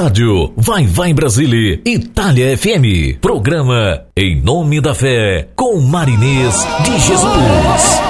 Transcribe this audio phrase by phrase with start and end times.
[0.00, 3.20] Rádio Vai Vai Brasília, Itália FM.
[3.20, 6.54] Programa Em Nome da Fé, com Marinês
[6.84, 8.00] de Jesus.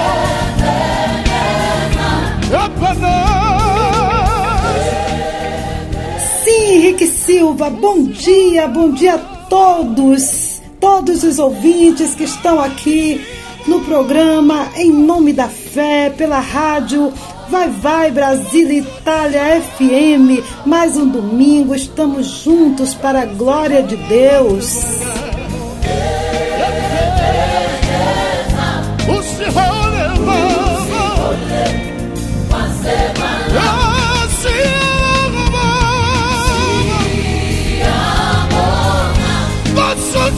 [6.45, 9.19] Sim, Henrique Silva, bom dia, bom dia a
[9.49, 13.19] todos, todos os ouvintes que estão aqui
[13.67, 17.11] no programa Em Nome da Fé, pela rádio
[17.51, 20.41] Vai, vai, Brasil Itália FM.
[20.65, 24.79] Mais um domingo, estamos juntos para a glória de Deus.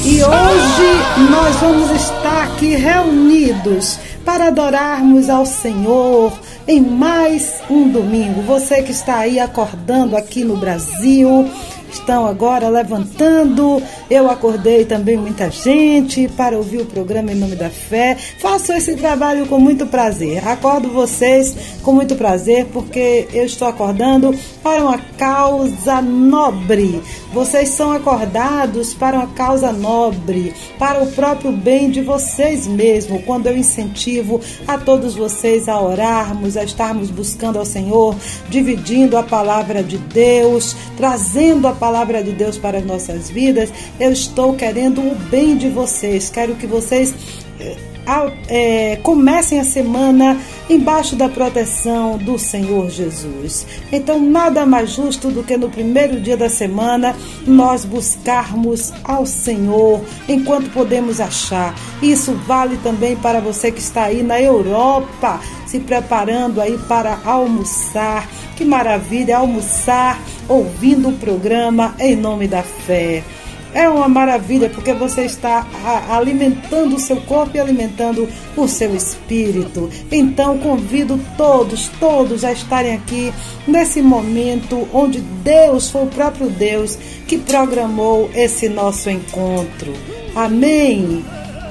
[0.06, 6.34] E hoje nós vamos estar aqui reunidos para adorarmos ao Senhor
[6.68, 8.42] em mais um domingo.
[8.44, 11.50] Você que está aí acordando aqui no Brasil,
[11.94, 13.82] estão agora levantando.
[14.10, 18.18] Eu acordei também muita gente para ouvir o programa Em Nome da Fé.
[18.40, 20.48] Faço esse trabalho com muito prazer.
[20.48, 27.02] Acordo vocês com muito prazer porque eu estou acordando para uma causa nobre.
[27.34, 33.48] Vocês são acordados para uma causa nobre, para o próprio bem de vocês mesmos, quando
[33.48, 38.16] eu incentivo a todos vocês a orarmos, a estarmos buscando ao Senhor,
[38.50, 44.10] dividindo a palavra de Deus, trazendo a palavra de Deus para as nossas vidas, eu
[44.10, 46.30] estou querendo o bem de vocês.
[46.30, 47.14] Quero que vocês
[48.48, 50.38] é, comecem a semana
[50.70, 53.66] embaixo da proteção do Senhor Jesus.
[53.92, 57.16] Então, nada mais justo do que no primeiro dia da semana
[57.46, 61.76] nós buscarmos ao Senhor enquanto podemos achar.
[62.02, 68.28] Isso vale também para você que está aí na Europa, se preparando aí para almoçar.
[68.56, 73.24] Que maravilha almoçar ouvindo o programa em nome da fé.
[73.74, 75.66] É uma maravilha porque você está
[76.10, 79.90] alimentando o seu corpo e alimentando o seu espírito.
[80.12, 83.34] Então convido todos, todos a estarem aqui
[83.68, 86.98] nesse momento onde Deus foi o próprio Deus
[87.28, 89.94] que programou esse nosso encontro.
[90.36, 91.26] Amém.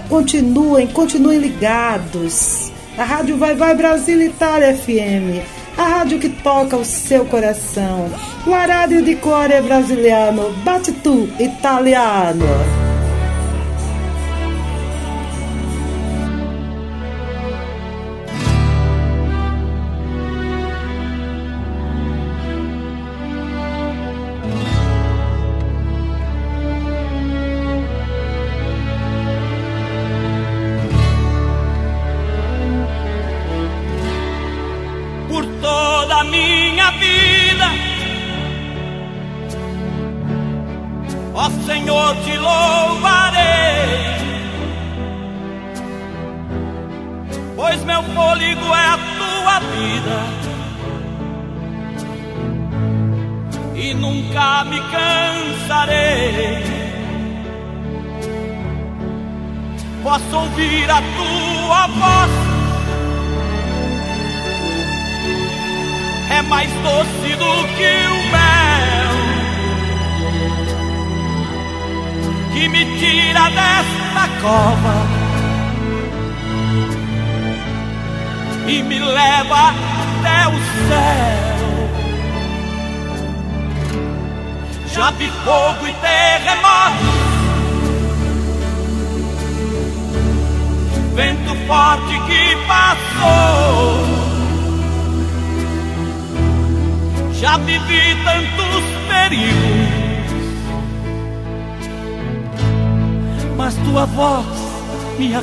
[0.09, 2.73] Continuem, continuem ligados.
[2.99, 8.09] A Rádio Vai Vai Brasil Itália FM a rádio que toca o seu coração.
[8.47, 12.82] La rádio di cuore brasiliano, bate tu, italiano.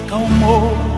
[0.09, 0.88] No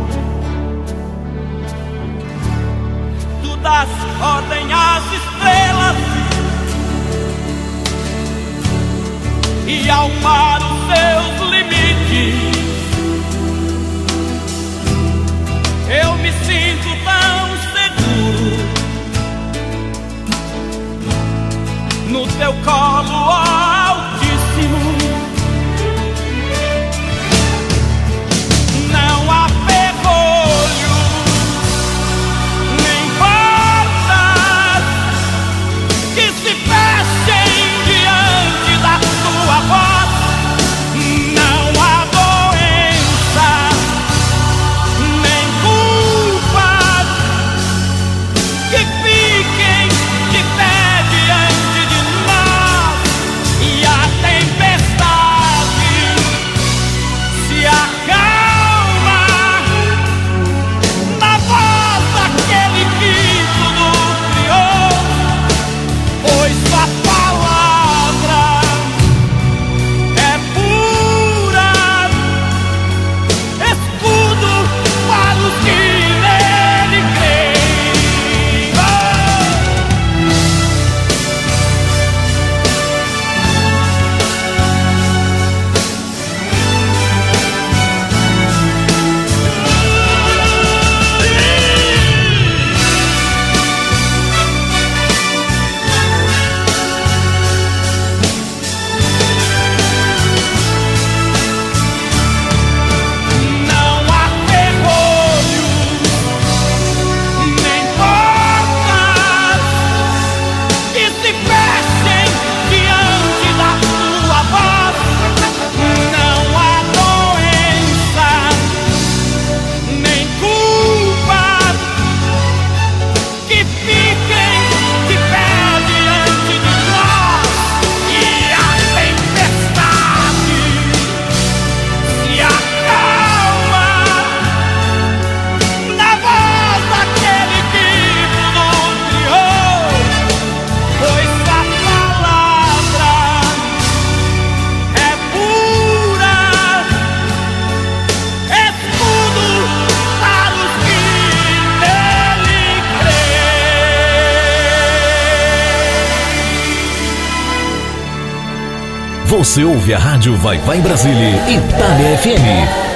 [159.93, 162.91] a Rádio Vai Vai Brasília, Itália FM.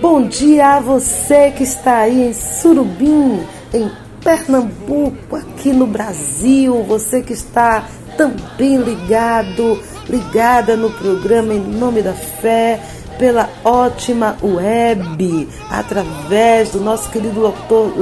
[0.00, 3.90] Bom dia a você que está aí em Surubim, em
[4.22, 7.84] Pernambuco, aqui no Brasil, você que está
[8.16, 12.80] também ligado, ligada no programa Em Nome da Fé,
[13.18, 17.92] pela ótima web, através do nosso querido doutor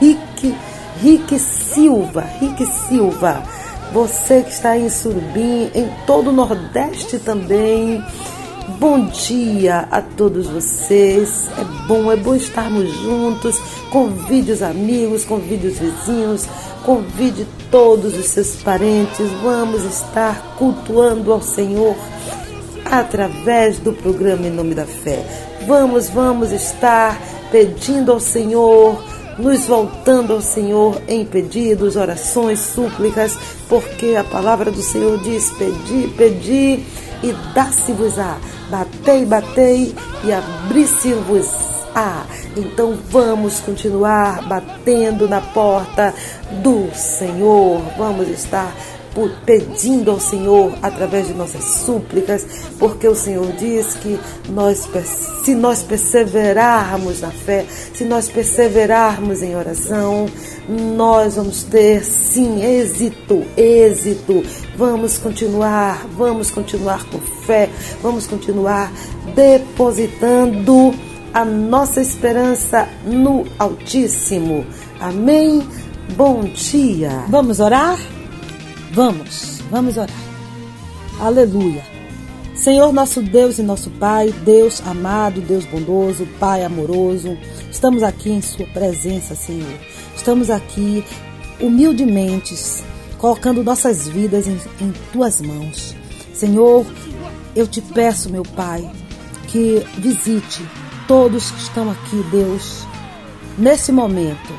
[0.00, 0.21] Rick,
[1.02, 3.42] Rick Silva, Rick Silva.
[3.92, 8.02] Você que está em Surubim, em todo o Nordeste também,
[8.78, 11.48] Bom dia a todos vocês.
[11.58, 13.58] É bom, é bom estarmos juntos.
[13.90, 16.46] Convide os amigos, convide os vizinhos,
[16.84, 19.30] convide todos os seus parentes.
[19.42, 21.96] Vamos estar cultuando ao Senhor
[22.84, 25.24] através do programa Em Nome da Fé.
[25.66, 27.20] Vamos, vamos estar
[27.50, 29.02] pedindo ao Senhor,
[29.38, 33.36] nos voltando ao Senhor em pedidos, orações, súplicas,
[33.68, 36.84] porque a palavra do Senhor diz: pedi, pedi
[37.22, 38.38] e dá-se-vos-á.
[38.70, 39.94] Batei, batei
[40.24, 42.24] e abri-se-vos-á.
[42.56, 46.14] Então vamos continuar batendo na porta
[46.62, 47.82] do Senhor.
[47.96, 48.74] Vamos estar
[49.44, 52.46] pedindo ao Senhor através de nossas súplicas,
[52.78, 54.18] porque o Senhor diz que
[54.50, 54.88] nós,
[55.44, 60.26] se nós perseverarmos na fé, se nós perseverarmos em oração,
[60.68, 64.42] nós vamos ter sim êxito, êxito.
[64.76, 67.68] Vamos continuar, vamos continuar com fé,
[68.02, 68.90] vamos continuar
[69.34, 70.94] depositando
[71.34, 74.66] a nossa esperança no Altíssimo.
[75.00, 75.66] Amém.
[76.16, 77.24] Bom dia.
[77.28, 77.98] Vamos orar?
[78.92, 80.14] Vamos, vamos orar.
[81.18, 81.82] Aleluia.
[82.54, 87.38] Senhor nosso Deus e nosso Pai, Deus amado, Deus bondoso, Pai amoroso,
[87.70, 89.78] estamos aqui em Sua presença, Senhor.
[90.14, 91.02] Estamos aqui
[91.58, 92.54] humildemente,
[93.16, 95.96] colocando nossas vidas em, em Tuas mãos.
[96.34, 96.84] Senhor,
[97.56, 98.90] eu te peço, meu Pai,
[99.48, 100.62] que visite
[101.08, 102.86] todos que estão aqui, Deus,
[103.56, 104.52] nesse momento,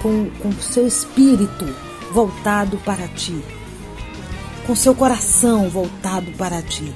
[0.00, 1.66] com o seu espírito
[2.12, 3.42] voltado para Ti
[4.66, 6.92] com seu coração voltado para ti.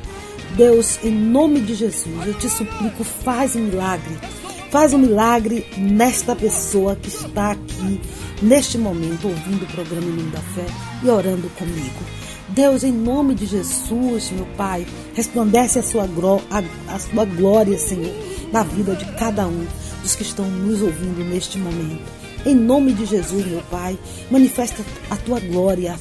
[0.56, 4.16] Deus, em nome de Jesus, eu te suplico, faz um milagre.
[4.70, 8.00] Faz um milagre nesta pessoa que está aqui,
[8.42, 10.66] neste momento, ouvindo o programa Em Nome da Fé
[11.02, 12.02] e orando comigo.
[12.48, 16.08] Deus, em nome de Jesus, meu Pai, resplandece a sua,
[16.50, 18.14] a, a sua glória, Senhor,
[18.52, 19.66] na vida de cada um
[20.02, 22.25] dos que estão nos ouvindo neste momento.
[22.46, 23.98] Em nome de Jesus, meu Pai,
[24.30, 25.98] manifesta a tua glória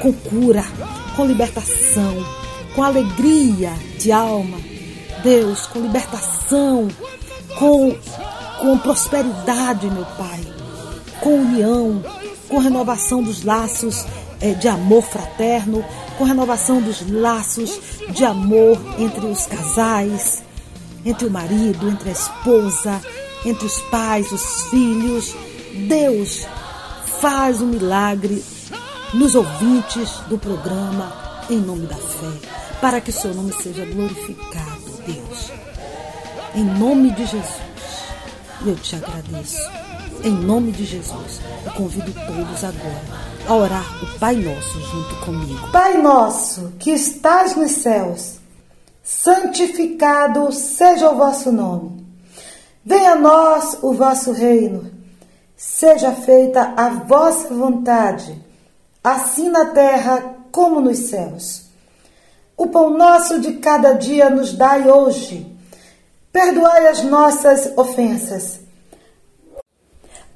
[0.00, 0.64] com cura,
[1.14, 2.24] com libertação,
[2.74, 4.56] com alegria de alma.
[5.22, 6.88] Deus, com libertação,
[7.58, 7.94] com,
[8.62, 10.40] com prosperidade, meu Pai,
[11.20, 12.02] com união,
[12.48, 14.06] com renovação dos laços
[14.40, 15.84] é, de amor fraterno,
[16.16, 20.42] com renovação dos laços de amor entre os casais,
[21.04, 23.02] entre o marido, entre a esposa,
[23.44, 25.34] entre os pais, os filhos.
[25.74, 26.46] Deus
[27.20, 28.44] faz um milagre
[29.12, 32.48] nos ouvintes do programa Em Nome da Fé,
[32.80, 35.50] para que o seu nome seja glorificado, Deus.
[36.54, 37.58] Em nome de Jesus,
[38.64, 39.68] eu te agradeço.
[40.22, 43.02] Em nome de Jesus, eu convido todos agora
[43.48, 45.72] a orar o Pai Nosso junto comigo.
[45.72, 48.36] Pai Nosso, que estás nos céus,
[49.02, 52.06] santificado seja o vosso nome.
[52.84, 54.93] Venha a nós o vosso reino.
[55.66, 58.38] Seja feita a vossa vontade
[59.02, 61.62] assim na terra como nos céus.
[62.54, 65.46] O pão nosso de cada dia nos dai hoje.
[66.30, 68.60] Perdoai as nossas ofensas,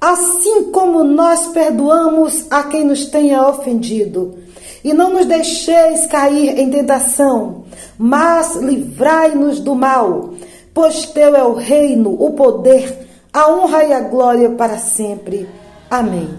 [0.01, 4.39] assim como nós perdoamos a quem nos tenha ofendido.
[4.83, 7.65] E não nos deixeis cair em tentação,
[7.99, 10.33] mas livrai-nos do mal,
[10.73, 15.47] pois teu é o reino, o poder, a honra e a glória para sempre.
[15.89, 16.29] Amém.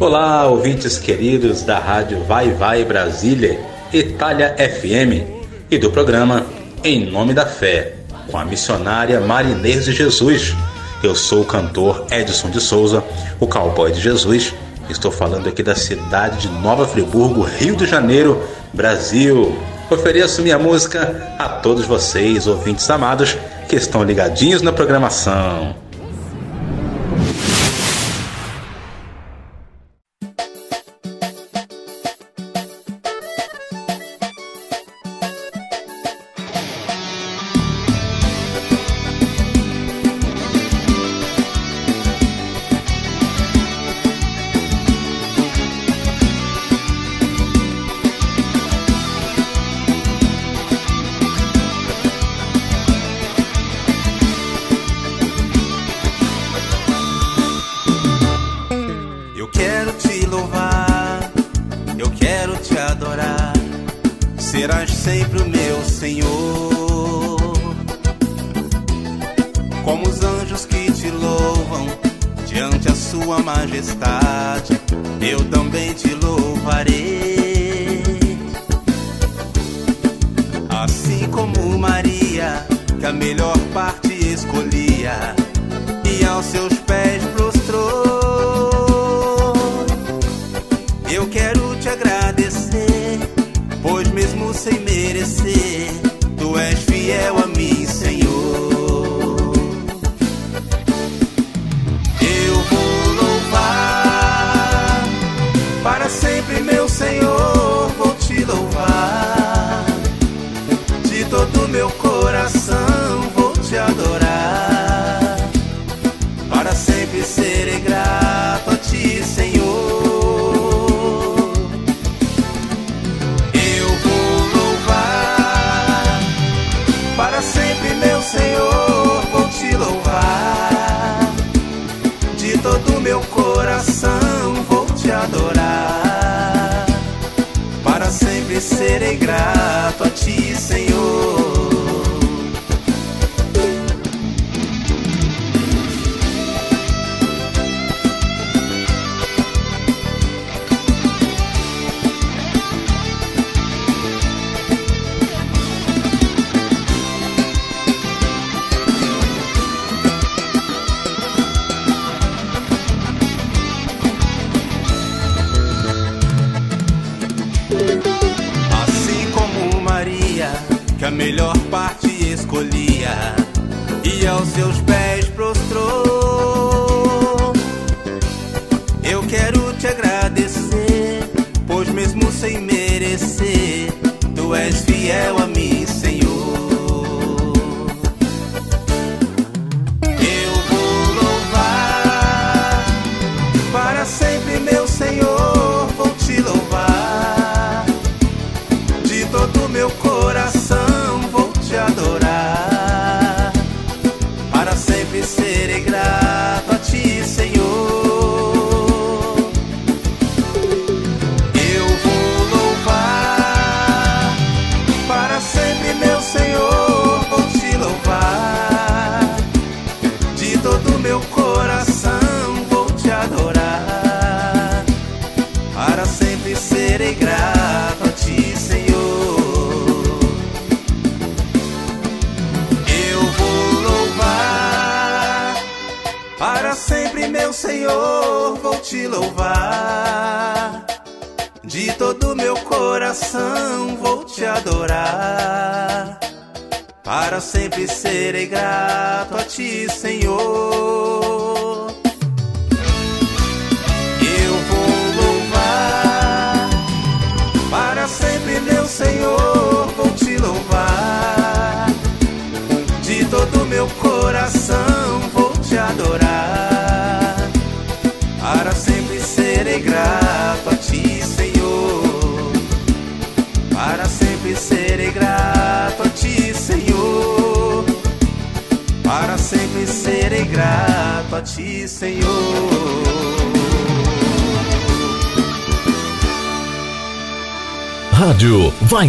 [0.00, 3.60] Olá, ouvintes queridos da Rádio Vai Vai Brasília,
[3.92, 5.26] Itália FM
[5.70, 6.46] e do programa
[6.82, 7.94] Em Nome da Fé,
[8.30, 10.56] com a missionária Marinês de Jesus.
[11.02, 13.04] Eu sou o cantor Edson de Souza,
[13.38, 14.54] o cowboy de Jesus.
[14.88, 19.54] Estou falando aqui da cidade de Nova Friburgo, Rio de Janeiro, Brasil.
[19.90, 23.36] Ofereço minha música a todos vocês, ouvintes amados,
[23.68, 25.87] que estão ligadinhos na programação.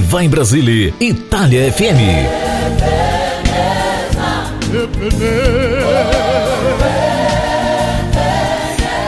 [0.10, 2.02] Vai Vai Brasília, Itália FM.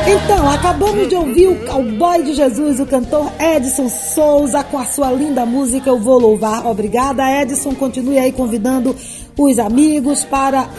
[0.08, 5.12] Então, acabamos de ouvir o cowboy de Jesus, o cantor Edson Souza, com a sua
[5.12, 6.68] linda música Eu Vou Louvar.
[6.68, 7.74] Obrigada, Edson.
[7.74, 8.96] Continue aí convidando
[9.36, 10.70] os amigos para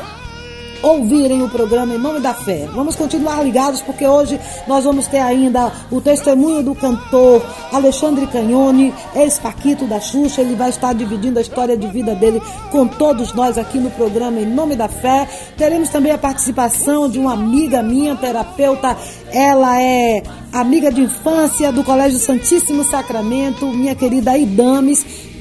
[0.82, 2.68] ouvirem o programa Em Nome da Fé.
[2.74, 8.94] Vamos continuar ligados porque hoje nós vamos ter ainda o testemunho do cantor Alexandre Canhone,
[9.14, 10.40] ex-paquito da Xuxa.
[10.40, 14.40] Ele vai estar dividindo a história de vida dele com todos nós aqui no programa
[14.40, 15.28] Em Nome da Fé.
[15.56, 18.96] Teremos também a participação de uma amiga minha, terapeuta.
[19.30, 25.32] Ela é amiga de infância do Colégio Santíssimo Sacramento, minha querida Idames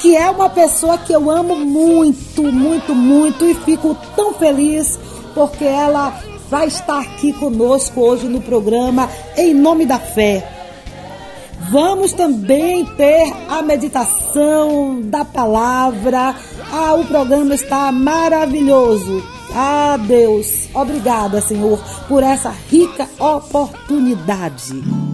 [0.00, 4.96] que é uma pessoa que eu amo muito, muito, muito e fico tão feliz
[5.34, 10.57] porque ela vai estar aqui conosco hoje no programa Em Nome da Fé.
[11.70, 16.34] Vamos também ter a meditação da palavra.
[16.72, 19.22] Ah, o programa está maravilhoso.
[19.54, 25.07] Ah, Deus, obrigada, Senhor, por essa rica oportunidade.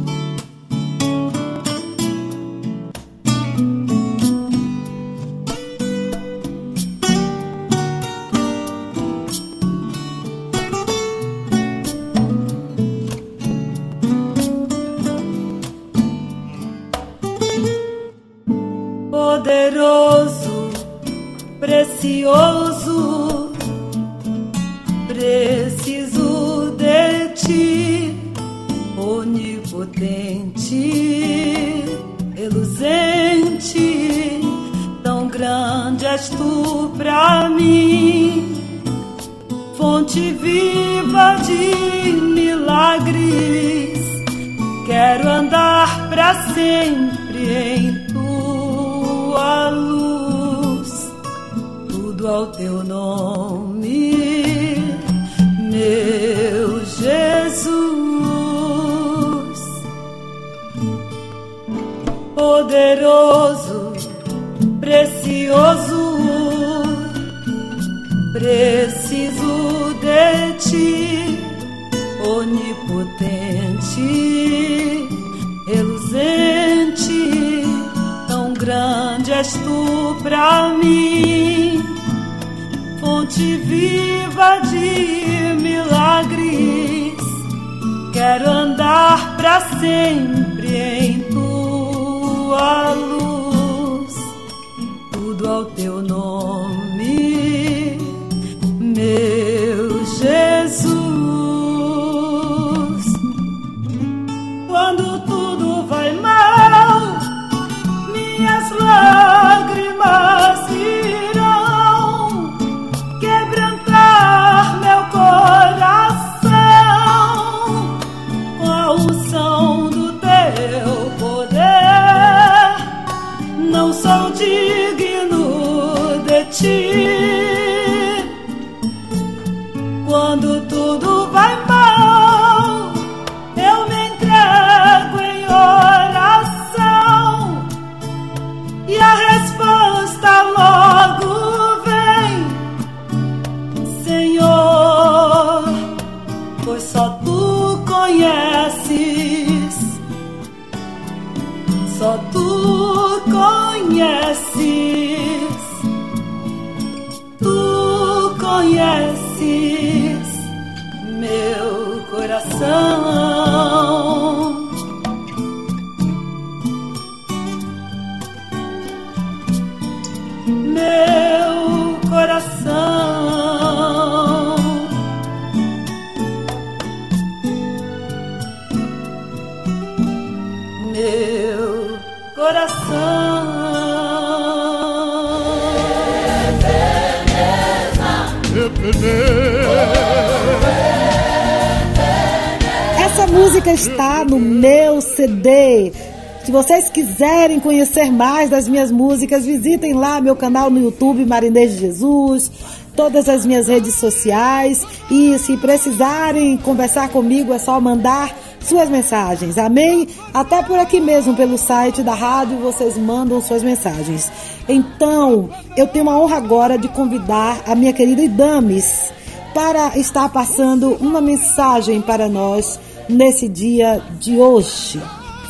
[196.55, 201.81] Vocês quiserem conhecer mais das minhas músicas, visitem lá meu canal no YouTube, Marinês de
[201.81, 202.49] Jesus,
[202.95, 204.87] todas as minhas redes sociais.
[205.11, 209.59] E se precisarem conversar comigo, é só mandar suas mensagens.
[209.59, 210.07] Amém?
[210.33, 214.31] Até por aqui mesmo, pelo site da rádio, vocês mandam suas mensagens.
[214.69, 219.13] Então, eu tenho a honra agora de convidar a minha querida Idames
[219.53, 225.01] para estar passando uma mensagem para nós nesse dia de hoje.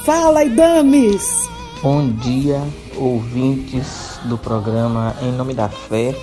[0.05, 1.49] Fala, Idames!
[1.83, 2.61] Bom dia,
[2.95, 6.15] ouvintes do programa Em Nome da Fé.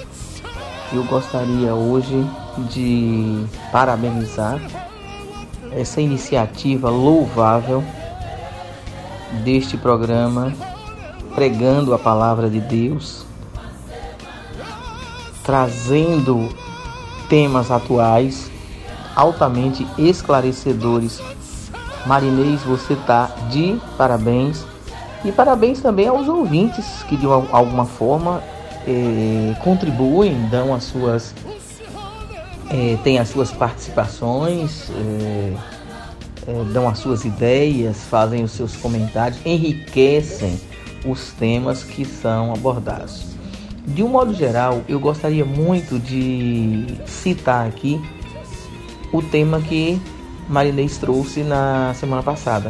[0.94, 2.24] Eu gostaria hoje
[2.70, 4.62] de parabenizar
[5.72, 7.84] essa iniciativa louvável
[9.44, 10.54] deste programa
[11.34, 13.26] pregando a palavra de Deus,
[15.44, 16.50] trazendo
[17.28, 18.52] temas atuais
[19.16, 21.20] altamente esclarecedores.
[22.06, 24.66] Marinês, você está de parabéns.
[25.24, 28.42] E parabéns também aos ouvintes que de alguma forma
[28.88, 31.36] eh, contribuem, dão as suas
[32.72, 35.54] é, tem as suas participações, é,
[36.72, 40.58] dão as suas ideias, fazem os seus comentários, enriquecem
[41.06, 43.26] os temas que são abordados.
[43.86, 48.00] De um modo geral, eu gostaria muito de citar aqui
[49.12, 50.02] o tema que
[50.52, 52.70] Marinês trouxe na semana passada,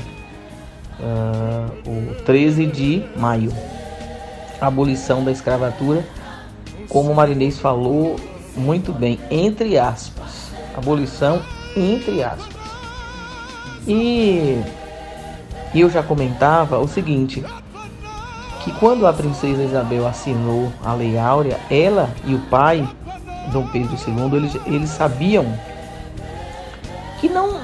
[0.99, 3.51] uh, o 13 de maio,
[4.61, 6.05] abolição da escravatura.
[6.87, 8.17] Como Marinês falou,
[8.55, 10.51] muito bem, entre aspas.
[10.77, 11.41] Abolição
[11.75, 12.55] entre aspas.
[13.87, 14.61] E
[15.73, 17.43] eu já comentava o seguinte,
[18.63, 22.87] que quando a princesa Isabel assinou a Lei Áurea, ela e o pai,
[23.51, 25.47] Dom Pedro II, eles, eles sabiam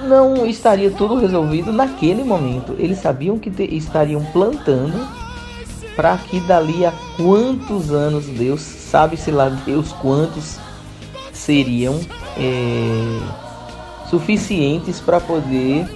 [0.08, 2.76] não, estaria tudo resolvido naquele momento.
[2.80, 5.08] Eles sabiam que estariam plantando
[5.96, 10.58] para que dali a quantos anos Deus, sabe-se lá Deus quantos
[11.34, 12.00] seriam
[12.38, 13.20] é,
[14.10, 15.88] suficientes para poder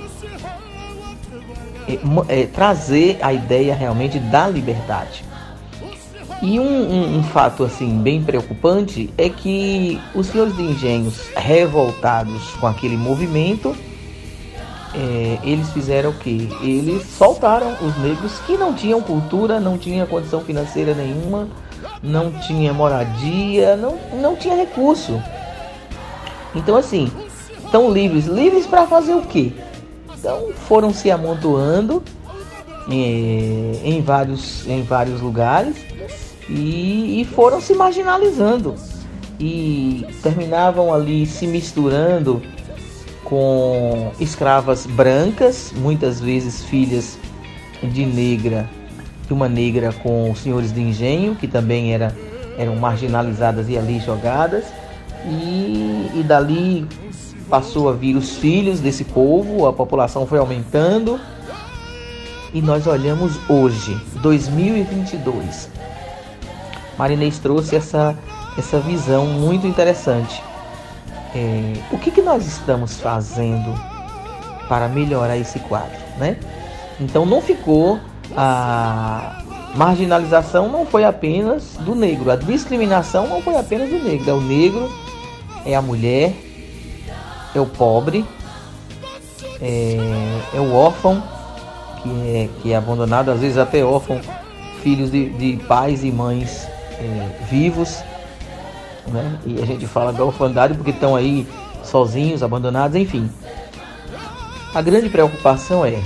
[1.88, 5.24] é, é, trazer a ideia realmente da liberdade.
[6.42, 12.50] E um, um, um, fato assim bem preocupante é que os senhores de engenhos revoltados
[12.60, 13.76] com aquele movimento,
[14.94, 16.50] é, eles fizeram o que?
[16.62, 21.48] Eles soltaram os negros que não tinham cultura, não tinham condição financeira nenhuma,
[22.04, 25.22] não tinha moradia, não, não tinha recurso.
[26.54, 27.10] Então assim,
[27.64, 29.54] estão livres, livres para fazer o quê?
[30.18, 32.04] Então foram se amontoando
[32.90, 35.78] é, em, vários, em vários lugares
[36.50, 38.76] e, e foram se marginalizando
[39.40, 42.42] e terminavam ali se misturando
[43.32, 47.18] com escravas brancas, muitas vezes filhas
[47.82, 48.70] de negra,
[49.26, 52.14] de uma negra com senhores de engenho, que também era,
[52.58, 54.66] eram marginalizadas e ali jogadas,
[55.26, 56.86] e, e dali
[57.50, 61.18] passou a vir os filhos desse povo, a população foi aumentando,
[62.54, 65.70] e nós olhamos hoje, 2022,
[66.98, 68.14] Marinês trouxe essa,
[68.58, 70.51] essa visão muito interessante.
[71.34, 73.74] É, o que, que nós estamos fazendo
[74.68, 76.38] para melhorar esse quadro, né?
[77.00, 78.00] Então não ficou
[78.36, 79.42] a
[79.76, 84.42] marginalização não foi apenas do negro, a discriminação não foi apenas do negro, é o
[84.42, 84.92] negro,
[85.66, 86.34] é a mulher,
[87.56, 88.26] é o pobre,
[89.62, 89.98] é,
[90.54, 91.24] é o órfão
[92.02, 94.20] que é, que é abandonado, às vezes até órfão,
[94.82, 96.68] filhos de, de pais e mães
[97.00, 98.04] é, vivos,
[99.08, 99.40] né?
[99.46, 101.48] E a gente fala da orfandade porque estão aí
[101.84, 103.30] sozinhos, abandonados, enfim.
[104.74, 106.02] A grande preocupação é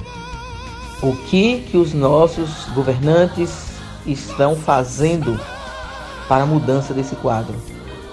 [1.02, 5.40] o que que os nossos governantes estão fazendo
[6.28, 7.56] para a mudança desse quadro.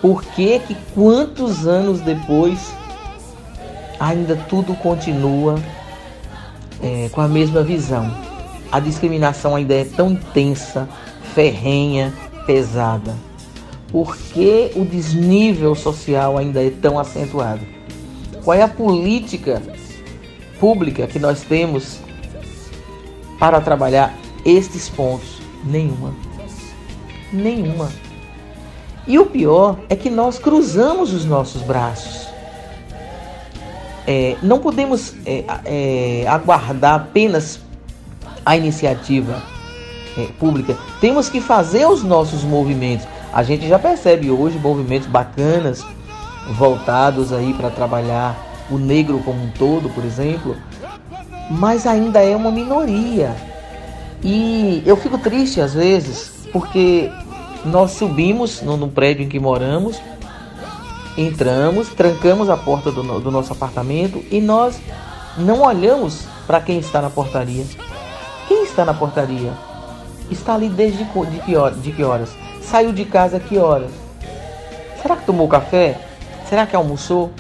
[0.01, 2.75] Por que que quantos anos depois
[3.99, 5.55] ainda tudo continua
[6.83, 8.15] é, com a mesma visão?
[8.71, 10.89] A discriminação ainda é tão intensa,
[11.35, 12.13] ferrenha,
[12.47, 13.15] pesada?
[13.93, 17.61] Por que o desnível social ainda é tão acentuado?
[18.43, 19.63] Qual é a política
[20.59, 21.99] pública que nós temos
[23.39, 25.43] para trabalhar estes pontos?
[25.63, 26.15] Nenhuma.
[27.31, 27.91] Nenhuma.
[29.07, 32.29] E o pior é que nós cruzamos os nossos braços.
[34.07, 37.61] É, não podemos é, é, aguardar apenas
[38.45, 39.43] a iniciativa
[40.17, 40.77] é, pública.
[41.01, 43.07] Temos que fazer os nossos movimentos.
[43.33, 45.85] A gente já percebe hoje movimentos bacanas
[46.51, 48.37] voltados aí para trabalhar
[48.71, 50.57] o negro como um todo, por exemplo,
[51.51, 53.35] mas ainda é uma minoria.
[54.23, 57.11] E eu fico triste às vezes porque
[57.65, 60.01] nós subimos no, no prédio em que moramos,
[61.17, 64.79] entramos, trancamos a porta do, do nosso apartamento e nós
[65.39, 67.65] não olhamos para quem está na portaria.
[68.47, 69.53] Quem está na portaria?
[70.31, 72.31] Está ali desde de que, horas, de que horas?
[72.63, 73.91] Saiu de casa que horas?
[75.01, 75.99] Será que tomou café?
[76.49, 77.33] Será que almoçou?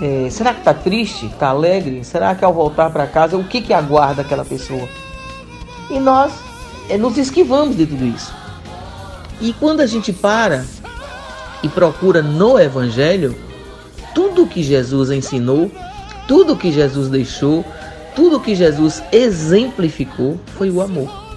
[0.00, 1.26] É, será que está triste?
[1.26, 2.04] Está alegre?
[2.04, 4.88] Será que ao voltar para casa, o que, que aguarda aquela pessoa?
[5.90, 6.32] E nós
[6.88, 8.32] é, nos esquivamos de tudo isso.
[9.40, 10.64] E quando a gente para
[11.62, 13.36] e procura no Evangelho,
[14.14, 15.70] tudo que Jesus ensinou,
[16.26, 17.64] tudo que Jesus deixou,
[18.14, 21.27] tudo que Jesus exemplificou foi o amor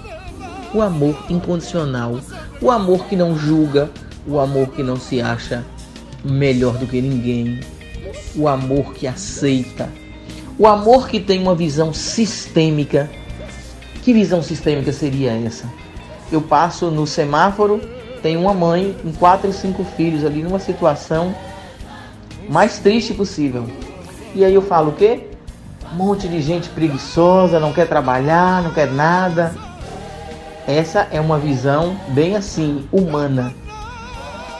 [0.74, 2.18] o amor incondicional,
[2.60, 3.90] o amor que não julga,
[4.26, 5.64] o amor que não se acha
[6.24, 7.60] melhor do que ninguém,
[8.34, 9.88] o amor que aceita,
[10.58, 13.10] o amor que tem uma visão sistêmica.
[14.02, 15.66] Que visão sistêmica seria essa?
[16.30, 17.80] Eu passo no semáforo,
[18.22, 21.34] tem uma mãe com quatro ou cinco filhos ali numa situação
[22.48, 23.66] mais triste possível.
[24.34, 25.28] E aí eu falo o quê?
[25.92, 29.54] Um monte de gente preguiçosa, não quer trabalhar, não quer nada.
[30.66, 33.52] Essa é uma visão bem assim, humana.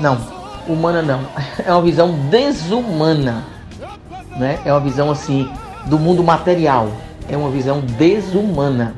[0.01, 0.19] Não,
[0.67, 1.21] humana não.
[1.65, 3.45] É uma visão desumana.
[4.37, 4.59] Né?
[4.65, 5.51] É uma visão assim
[5.87, 6.91] do mundo material.
[7.29, 8.95] É uma visão desumana.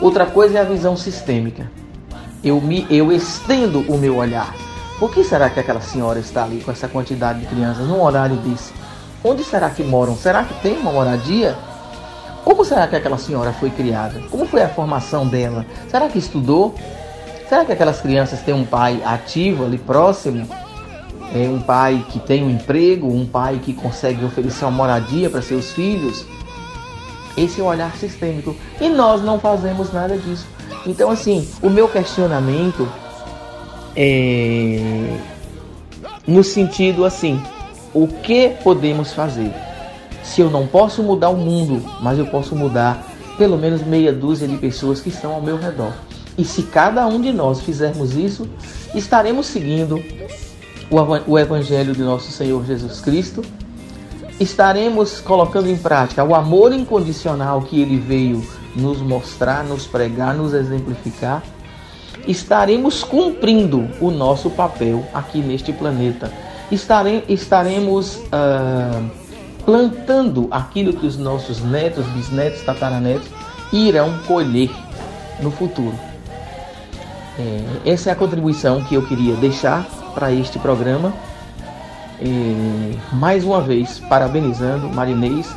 [0.00, 1.68] Outra coisa é a visão sistêmica.
[2.42, 4.54] Eu me eu estendo o meu olhar.
[4.98, 8.36] Por que será que aquela senhora está ali com essa quantidade de crianças num horário
[8.36, 8.72] desse?
[9.24, 10.16] Onde será que moram?
[10.16, 11.56] Será que tem uma moradia?
[12.48, 14.22] Como será que aquela senhora foi criada?
[14.30, 15.66] Como foi a formação dela?
[15.86, 16.74] Será que estudou?
[17.46, 20.48] Será que aquelas crianças têm um pai ativo ali próximo?
[21.34, 25.42] É um pai que tem um emprego, um pai que consegue oferecer uma moradia para
[25.42, 26.24] seus filhos?
[27.36, 28.56] Esse é o olhar sistêmico.
[28.80, 30.46] E nós não fazemos nada disso.
[30.86, 32.88] Então, assim, o meu questionamento
[33.94, 35.18] é,
[36.26, 37.42] no sentido assim:
[37.92, 39.67] o que podemos fazer?
[40.28, 43.04] Se eu não posso mudar o mundo, mas eu posso mudar
[43.38, 45.92] pelo menos meia dúzia de pessoas que estão ao meu redor.
[46.36, 48.46] E se cada um de nós fizermos isso,
[48.94, 50.02] estaremos seguindo
[51.26, 53.42] o Evangelho de nosso Senhor Jesus Cristo,
[54.38, 60.52] estaremos colocando em prática o amor incondicional que ele veio nos mostrar, nos pregar, nos
[60.52, 61.42] exemplificar,
[62.26, 66.30] estaremos cumprindo o nosso papel aqui neste planeta.
[66.70, 69.10] Estare, estaremos uh,
[69.68, 73.28] plantando aquilo que os nossos netos, bisnetos, tataranetos
[73.70, 74.70] irão colher
[75.42, 75.92] no futuro.
[77.38, 81.12] É, essa é a contribuição que eu queria deixar para este programa.
[82.18, 85.54] É, mais uma vez, parabenizando Marinês.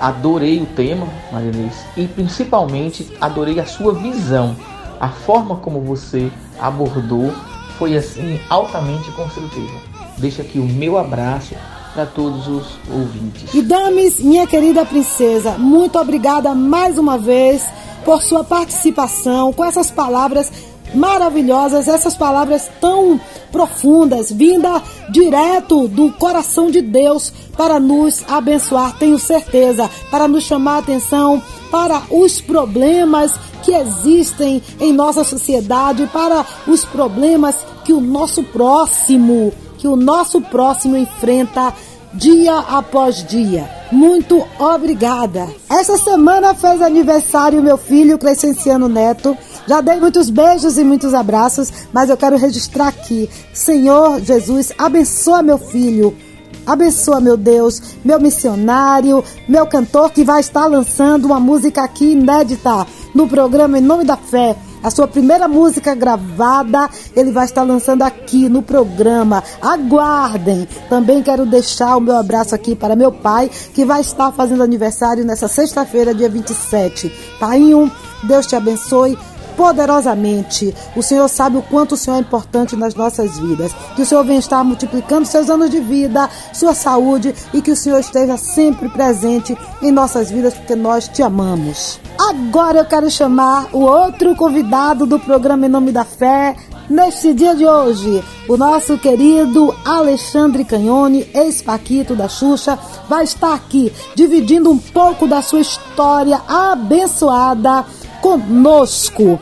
[0.00, 4.56] Adorei o tema, Marinês, e principalmente adorei a sua visão.
[4.98, 7.32] A forma como você abordou
[7.78, 9.78] foi assim altamente construtiva.
[10.18, 11.54] Deixa aqui o meu abraço
[11.94, 13.54] para todos os ouvintes.
[13.54, 17.62] E Dames, minha querida princesa, muito obrigada mais uma vez
[18.04, 20.50] por sua participação com essas palavras
[20.94, 29.18] maravilhosas, essas palavras tão profundas, vinda direto do coração de Deus para nos abençoar, tenho
[29.18, 36.44] certeza, para nos chamar a atenção para os problemas que existem em nossa sociedade, para
[36.66, 41.74] os problemas que o nosso próximo, que o nosso próximo enfrenta
[42.14, 43.68] dia após dia.
[43.90, 45.48] Muito obrigada.
[45.68, 49.36] Essa semana fez aniversário meu filho Crescenciano Neto.
[49.66, 53.28] Já dei muitos beijos e muitos abraços, mas eu quero registrar aqui.
[53.52, 56.16] Senhor Jesus, abençoa meu filho.
[56.64, 62.86] Abençoa, meu Deus, meu missionário, meu cantor que vai estar lançando uma música aqui inédita
[63.12, 64.56] no programa Em Nome da Fé.
[64.82, 69.42] A sua primeira música gravada, ele vai estar lançando aqui no programa.
[69.60, 70.66] Aguardem!
[70.88, 75.24] Também quero deixar o meu abraço aqui para meu pai, que vai estar fazendo aniversário
[75.24, 77.12] nessa sexta-feira, dia 27.
[77.38, 77.90] Painho,
[78.24, 79.16] Deus te abençoe
[79.56, 80.74] poderosamente.
[80.96, 83.72] O Senhor sabe o quanto o Senhor é importante nas nossas vidas.
[83.94, 87.76] Que o Senhor venha estar multiplicando seus anos de vida, sua saúde e que o
[87.76, 92.00] Senhor esteja sempre presente em nossas vidas, porque nós te amamos.
[92.18, 96.54] Agora eu quero chamar o outro convidado do programa Em Nome da Fé.
[96.88, 103.92] Neste dia de hoje, o nosso querido Alexandre Canhone, ex-paquito da Xuxa, vai estar aqui
[104.14, 107.84] dividindo um pouco da sua história abençoada
[108.22, 109.38] conosco.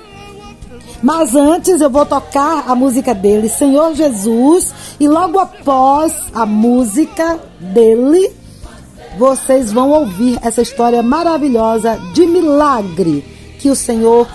[1.03, 7.39] Mas antes eu vou tocar a música dele, Senhor Jesus, e logo após a música
[7.59, 8.31] dele,
[9.17, 13.25] vocês vão ouvir essa história maravilhosa de milagre
[13.59, 14.27] que o Senhor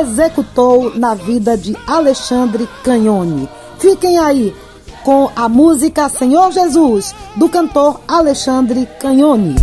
[0.00, 3.48] executou na vida de Alexandre Canhone.
[3.78, 4.54] Fiquem aí
[5.02, 9.56] com a música Senhor Jesus, do cantor Alexandre Canhone.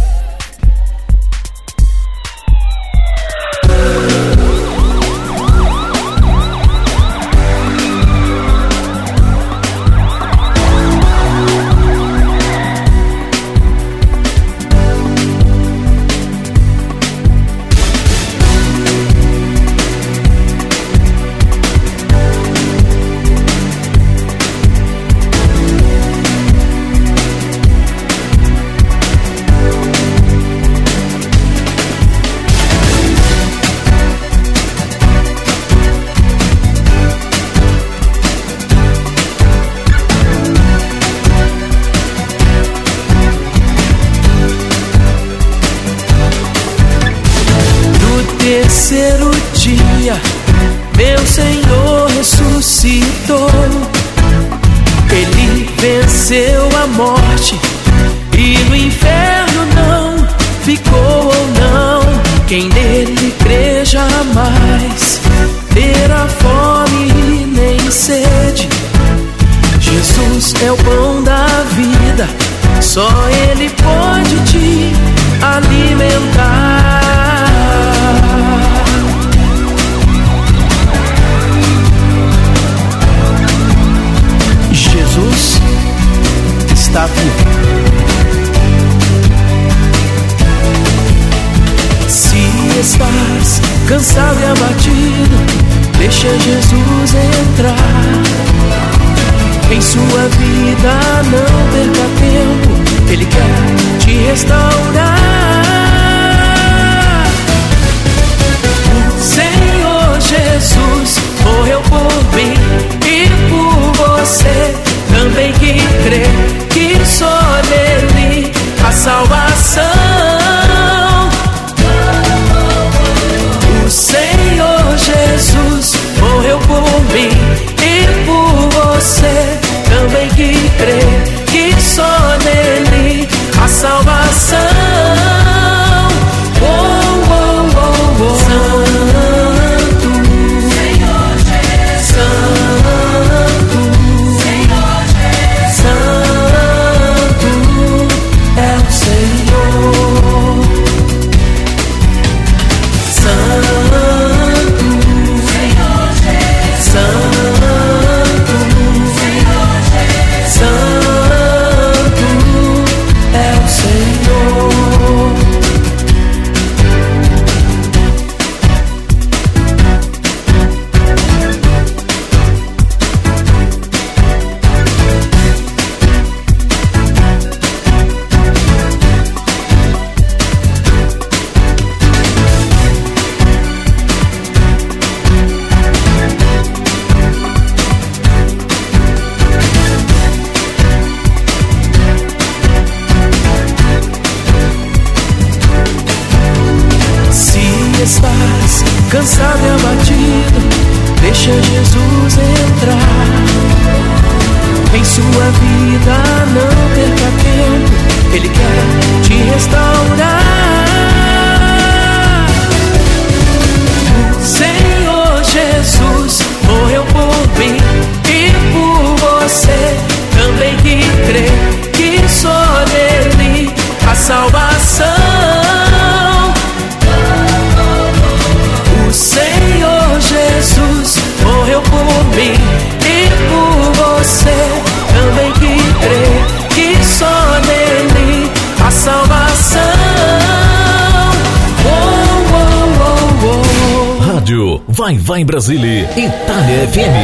[245.10, 247.18] Vai Vai Brasília, Itália FM.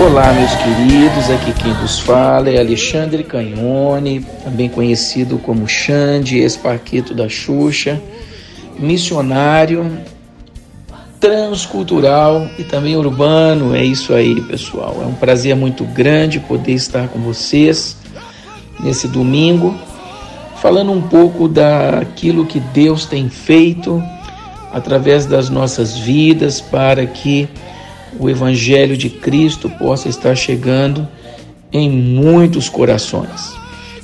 [0.00, 7.12] Olá, meus queridos, aqui quem vos fala é Alexandre Canhone, também conhecido como Xande, ex-parqueto
[7.12, 8.00] da Xuxa,
[8.78, 9.98] missionário,
[11.20, 13.74] transcultural e também urbano.
[13.76, 15.00] É isso aí, pessoal.
[15.02, 17.98] É um prazer muito grande poder estar com vocês
[18.80, 19.78] nesse domingo
[20.64, 24.02] falando um pouco daquilo que Deus tem feito
[24.72, 27.46] através das nossas vidas para que
[28.18, 31.06] o Evangelho de Cristo possa estar chegando
[31.70, 33.52] em muitos corações.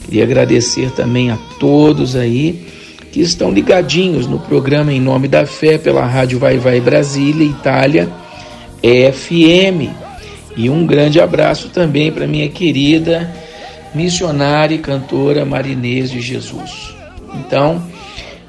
[0.05, 2.67] Queria agradecer também a todos aí
[3.11, 8.07] que estão ligadinhos no programa Em Nome da Fé pela Rádio Vai Vai Brasília, Itália,
[8.83, 9.89] FM.
[10.55, 13.35] E um grande abraço também para minha querida
[13.95, 16.95] missionária e cantora Marinês de Jesus.
[17.35, 17.83] Então,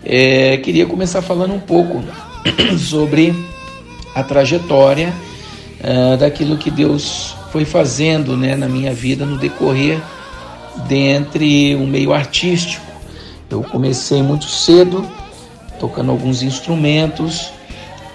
[0.04, 2.04] é, queria começar falando um pouco
[2.78, 3.34] sobre
[4.16, 5.14] a trajetória
[5.82, 10.00] é, daquilo que Deus foi fazendo né, na minha vida no decorrer
[10.88, 12.86] dentre um meio artístico.
[13.50, 15.06] Eu comecei muito cedo,
[15.80, 17.52] tocando alguns instrumentos,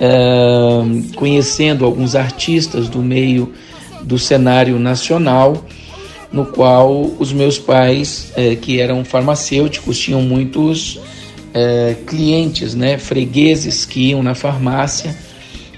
[0.00, 3.52] é, conhecendo alguns artistas do meio
[4.02, 5.64] do cenário nacional
[6.36, 11.00] no qual os meus pais, é, que eram farmacêuticos, tinham muitos
[11.54, 15.16] é, clientes, né, fregueses que iam na farmácia,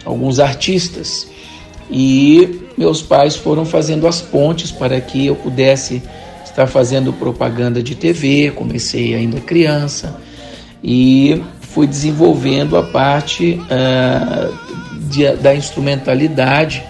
[0.04, 1.28] alguns artistas.
[1.88, 6.02] E meus pais foram fazendo as pontes para que eu pudesse
[6.44, 8.50] estar fazendo propaganda de TV.
[8.50, 10.20] Comecei ainda criança
[10.82, 16.82] e fui desenvolvendo a parte uh, de, da instrumentalidade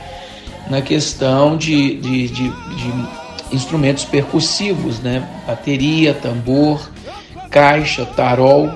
[0.70, 3.17] na questão de, de, de, de
[3.53, 5.26] instrumentos percussivos, né?
[5.46, 6.90] Bateria, tambor,
[7.51, 8.70] caixa, tarol.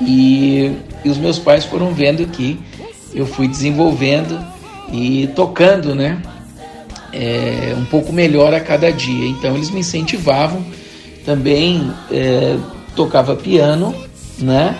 [0.00, 0.72] E,
[1.04, 2.58] e os meus pais foram vendo que
[3.14, 4.38] eu fui desenvolvendo
[4.92, 6.20] e tocando, né?
[7.12, 9.28] É, um pouco melhor a cada dia.
[9.28, 10.64] Então eles me incentivavam.
[11.24, 12.56] Também é,
[12.96, 13.94] tocava piano,
[14.38, 14.76] né?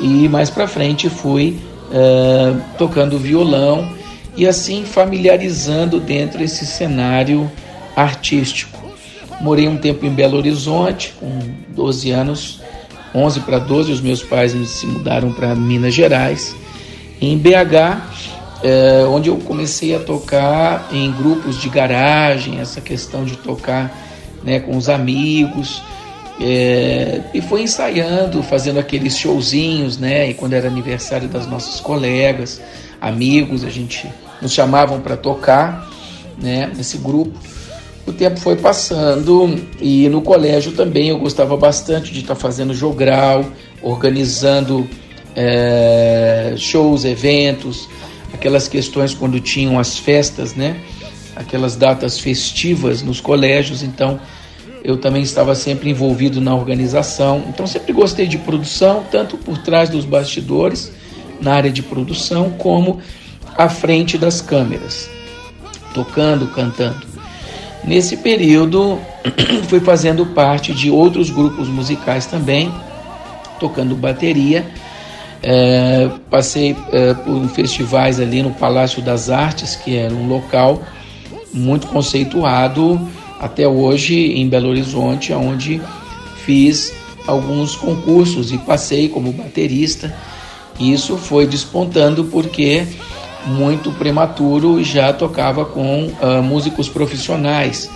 [0.00, 1.58] E mais para frente fui
[1.92, 3.90] é, tocando violão
[4.36, 7.50] e assim familiarizando dentro desse cenário
[7.96, 8.78] artístico.
[9.40, 11.38] Morei um tempo em Belo Horizonte, com
[11.68, 12.60] 12 anos,
[13.14, 16.54] 11 para 12, os meus pais se mudaram para Minas Gerais.
[17.20, 18.02] Em BH,
[18.62, 23.90] é, onde eu comecei a tocar em grupos de garagem, essa questão de tocar
[24.42, 25.82] né, com os amigos.
[26.40, 30.30] É, e foi ensaiando, fazendo aqueles showzinhos, né?
[30.30, 32.60] E quando era aniversário das nossas colegas,
[32.98, 34.10] amigos, a gente
[34.40, 35.86] nos chamavam para tocar,
[36.38, 36.70] né?
[36.74, 37.38] Nesse grupo.
[38.10, 42.74] O tempo foi passando e no colégio também eu gostava bastante de estar tá fazendo
[42.74, 43.44] jogral,
[43.82, 44.86] organizando
[45.34, 47.88] é, shows, eventos,
[48.34, 50.76] aquelas questões quando tinham as festas, né?
[51.36, 54.20] Aquelas datas festivas nos colégios, então
[54.82, 57.44] eu também estava sempre envolvido na organização.
[57.48, 60.92] Então sempre gostei de produção, tanto por trás dos bastidores,
[61.40, 63.00] na área de produção, como
[63.56, 65.08] à frente das câmeras,
[65.94, 67.09] tocando, cantando.
[67.84, 68.98] Nesse período,
[69.68, 72.72] fui fazendo parte de outros grupos musicais também,
[73.58, 74.66] tocando bateria.
[75.42, 80.82] É, passei é, por festivais ali no Palácio das Artes, que era um local
[81.52, 83.00] muito conceituado
[83.40, 85.80] até hoje em Belo Horizonte, onde
[86.44, 86.92] fiz
[87.26, 90.14] alguns concursos e passei como baterista.
[90.78, 92.86] Isso foi despontando porque
[93.46, 97.90] muito prematuro já tocava com uh, músicos profissionais.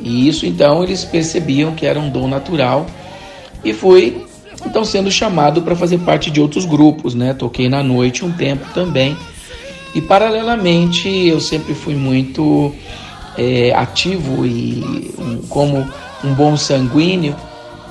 [0.00, 2.86] E isso então eles percebiam que era um dom natural
[3.64, 4.24] e fui
[4.64, 7.34] então sendo chamado para fazer parte de outros grupos, né?
[7.34, 9.16] Toquei na noite um tempo também.
[9.94, 12.74] E paralelamente eu sempre fui muito
[13.36, 15.86] é, ativo e um, como
[16.24, 17.34] um bom sanguíneo,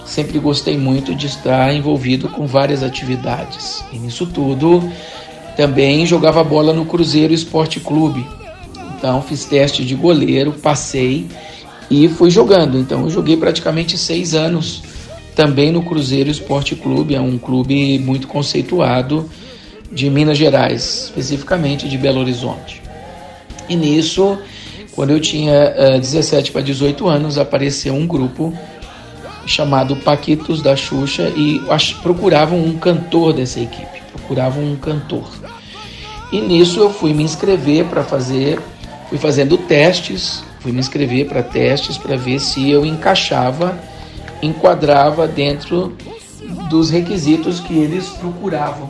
[0.05, 3.83] sempre gostei muito de estar envolvido com várias atividades.
[3.91, 4.83] E nisso tudo
[5.55, 8.25] também jogava bola no Cruzeiro Esporte Clube.
[8.97, 11.27] Então fiz teste de goleiro, passei
[11.89, 12.77] e fui jogando.
[12.77, 14.83] Então eu joguei praticamente seis anos
[15.35, 19.29] também no Cruzeiro Esporte Clube, é um clube muito conceituado
[19.91, 22.81] de Minas Gerais, especificamente de Belo Horizonte.
[23.67, 24.37] E nisso,
[24.95, 28.53] quando eu tinha uh, 17 para 18 anos, apareceu um grupo
[29.45, 31.61] chamado Paquitos da Xuxa e
[32.01, 33.94] procuravam um cantor dessa equipe,
[34.25, 35.27] procuravam um cantor.
[36.31, 38.59] E nisso eu fui me inscrever para fazer,
[39.07, 43.77] fui fazendo testes, fui me inscrever para testes para ver se eu encaixava,
[44.41, 45.95] enquadrava dentro
[46.69, 48.89] dos requisitos que eles procuravam.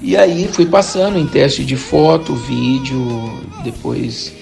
[0.00, 4.32] E aí fui passando em teste de foto, vídeo, depois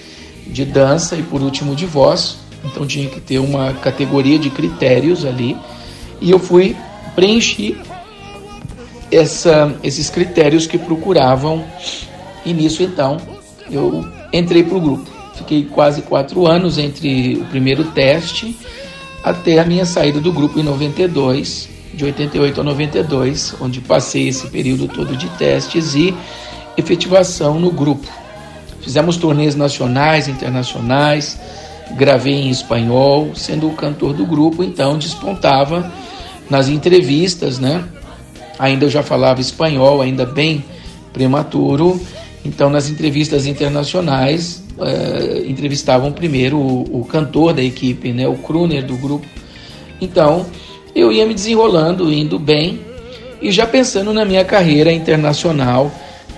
[0.47, 2.37] de dança e por último de voz.
[2.65, 5.55] Então tinha que ter uma categoria de critérios ali.
[6.19, 6.75] E eu fui
[7.15, 7.77] preencher
[9.11, 11.63] essa, esses critérios que procuravam.
[12.45, 13.17] E nisso, então,
[13.69, 15.09] eu entrei para o grupo.
[15.35, 18.57] Fiquei quase quatro anos entre o primeiro teste
[19.23, 24.47] até a minha saída do grupo em 92, de 88 a 92, onde passei esse
[24.47, 26.13] período todo de testes e
[26.77, 28.07] efetivação no grupo.
[28.81, 31.39] Fizemos turnês nacionais, internacionais,
[31.91, 35.91] gravei em espanhol, sendo o cantor do grupo, então despontava
[36.49, 37.83] nas entrevistas, né?
[38.61, 40.63] Ainda eu já falava espanhol, ainda bem
[41.11, 41.99] prematuro.
[42.45, 48.85] Então, nas entrevistas internacionais, uh, entrevistavam primeiro o, o, cantor da equipe, né, o crooner
[48.85, 49.25] do grupo.
[49.99, 50.45] Então,
[50.93, 52.79] eu ia me desenrolando, indo bem
[53.41, 55.91] e já pensando na minha carreira internacional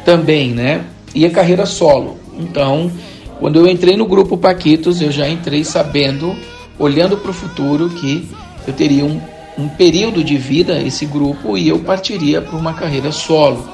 [0.05, 0.85] também, né?
[1.13, 2.17] E a carreira solo.
[2.39, 2.89] Então,
[3.37, 6.33] quando eu entrei no grupo Paquitos, eu já entrei sabendo,
[6.79, 8.29] olhando para o futuro, que
[8.65, 9.19] eu teria um
[9.57, 13.67] um período de vida esse grupo e eu partiria para uma carreira solo,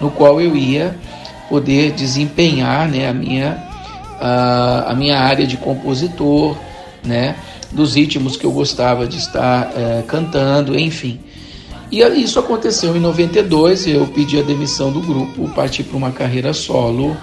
[0.00, 0.96] no qual eu ia
[1.48, 3.62] poder desempenhar né, a, minha,
[4.20, 6.56] a, a minha área de compositor,
[7.04, 7.36] né,
[7.70, 11.20] dos ritmos que eu gostava de estar é, cantando, enfim.
[11.90, 16.54] E isso aconteceu em 92, eu pedi a demissão do grupo, parti para uma carreira
[16.54, 17.14] solo.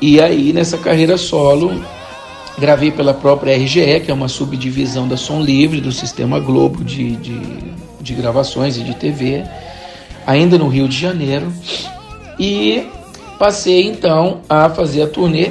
[0.00, 1.82] E aí, nessa carreira solo,
[2.58, 7.16] Gravei pela própria RGE, que é uma subdivisão da Som Livre, do Sistema Globo de,
[7.16, 7.38] de,
[8.00, 9.44] de gravações e de TV,
[10.26, 11.52] ainda no Rio de Janeiro.
[12.38, 12.86] E
[13.38, 15.50] passei então a fazer a turnê,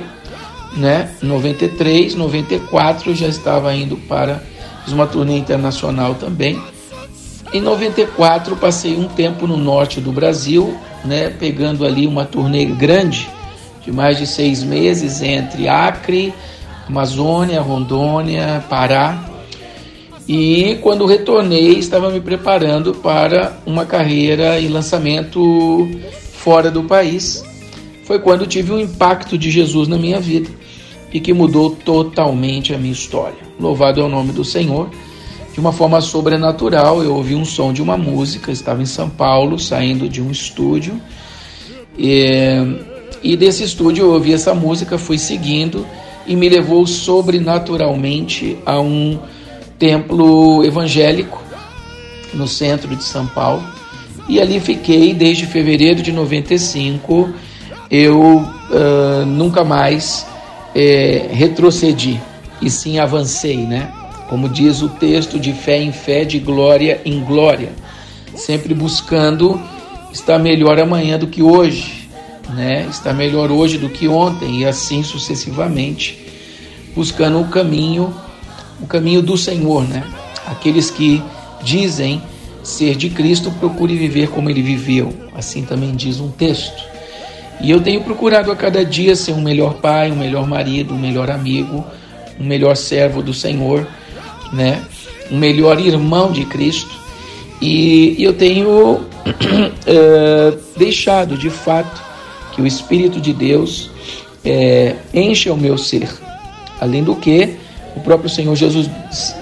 [0.76, 1.12] né?
[1.22, 4.42] 93, 94 já estava indo para
[4.88, 6.60] uma turnê internacional também.
[7.54, 11.30] Em 94 passei um tempo no norte do Brasil, né?
[11.30, 13.30] Pegando ali uma turnê grande
[13.84, 16.34] de mais de seis meses entre Acre,
[16.88, 19.32] Amazônia, Rondônia, Pará.
[20.28, 25.90] E quando retornei, estava me preparando para uma carreira e lançamento
[26.34, 27.44] fora do país.
[28.04, 30.50] Foi quando tive um impacto de Jesus na minha vida
[31.12, 33.38] e que mudou totalmente a minha história.
[33.60, 34.90] Louvado é o nome do Senhor.
[35.54, 39.58] De uma forma sobrenatural, eu ouvi um som de uma música, estava em São Paulo,
[39.58, 41.00] saindo de um estúdio.
[41.98, 42.58] E,
[43.24, 45.86] e desse estúdio eu ouvi essa música, fui seguindo
[46.26, 49.20] e me levou sobrenaturalmente a um
[49.78, 51.42] templo evangélico
[52.34, 53.64] no centro de São Paulo.
[54.28, 57.30] E ali fiquei desde fevereiro de 95.
[57.90, 60.26] Eu uh, nunca mais
[60.74, 62.20] é, retrocedi.
[62.62, 63.92] e sim avancei, né?
[64.30, 67.72] Como diz o texto, de fé em fé, de glória em glória,
[68.34, 69.62] sempre buscando
[70.12, 72.05] estar melhor amanhã do que hoje,
[72.54, 72.88] né?
[72.90, 76.18] Estar melhor hoje do que ontem e assim sucessivamente,
[76.96, 78.14] buscando o caminho,
[78.82, 80.04] o caminho do Senhor, né?
[80.46, 81.22] Aqueles que
[81.64, 82.22] dizem
[82.64, 85.14] ser de Cristo, procure viver como ele viveu.
[85.34, 86.84] Assim também diz um texto.
[87.62, 90.98] E eu tenho procurado a cada dia ser um melhor pai, um melhor marido, um
[90.98, 91.86] melhor amigo,
[92.40, 93.88] um melhor servo do Senhor,
[94.52, 94.84] né?
[95.32, 96.92] Um melhor irmão de Cristo.
[97.62, 102.05] E eu tenho uh, deixado de fato
[102.56, 106.10] que o Espírito de Deus uh, encha o meu ser.
[106.80, 107.56] Além do que,
[107.96, 108.90] o próprio Senhor Jesus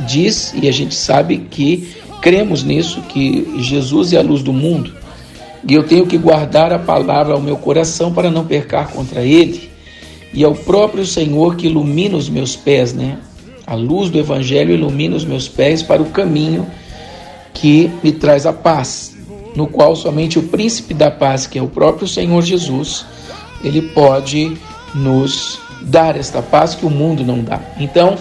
[0.07, 4.93] diz, e a gente sabe que cremos nisso, que Jesus é a luz do mundo,
[5.67, 9.69] e eu tenho que guardar a palavra ao meu coração para não percar contra ele.
[10.33, 13.19] E é o próprio Senhor que ilumina os meus pés, né?
[13.65, 16.67] A luz do Evangelho ilumina os meus pés para o caminho
[17.53, 19.12] que me traz a paz,
[19.55, 23.05] no qual somente o príncipe da paz, que é o próprio Senhor Jesus,
[23.63, 24.57] ele pode
[24.95, 27.59] nos dar esta paz que o mundo não dá.
[27.77, 28.17] Então,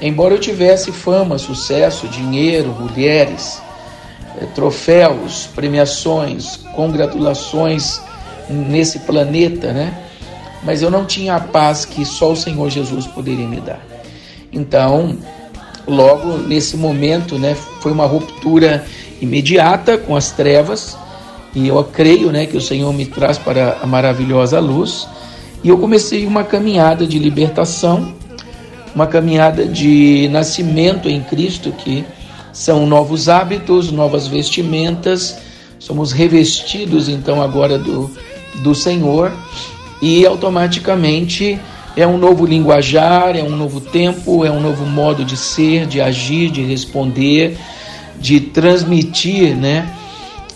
[0.00, 3.62] Embora eu tivesse fama, sucesso, dinheiro, mulheres,
[4.38, 8.00] eh, troféus, premiações, congratulações
[8.48, 9.96] nesse planeta, né?
[10.62, 13.80] Mas eu não tinha a paz que só o Senhor Jesus poderia me dar.
[14.52, 15.16] Então,
[15.86, 18.84] logo nesse momento, né, foi uma ruptura
[19.20, 20.96] imediata com as trevas,
[21.54, 25.08] e eu creio, né, que o Senhor me traz para a maravilhosa luz,
[25.64, 28.14] e eu comecei uma caminhada de libertação
[28.96, 32.02] uma caminhada de nascimento em Cristo, que
[32.50, 35.36] são novos hábitos, novas vestimentas,
[35.78, 38.10] somos revestidos então agora do,
[38.62, 39.30] do Senhor.
[40.00, 41.60] E automaticamente
[41.94, 46.00] é um novo linguajar, é um novo tempo, é um novo modo de ser, de
[46.00, 47.58] agir, de responder,
[48.18, 49.88] de transmitir né,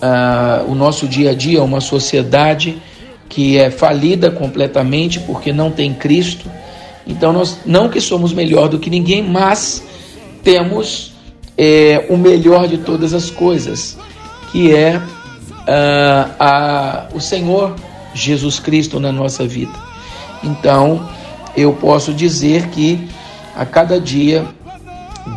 [0.03, 2.81] uh, o nosso dia a dia a uma sociedade
[3.29, 6.51] que é falida completamente porque não tem Cristo
[7.11, 9.83] então, nós não que somos melhor do que ninguém, mas
[10.45, 11.13] temos
[11.59, 13.99] é, o melhor de todas as coisas,
[14.53, 17.75] que é uh, a, o Senhor
[18.15, 19.73] Jesus Cristo na nossa vida.
[20.43, 21.09] Então,
[21.57, 23.09] eu posso dizer que
[23.57, 24.47] a cada dia,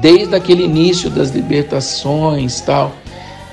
[0.02, 2.94] desde aquele início das libertações, tal,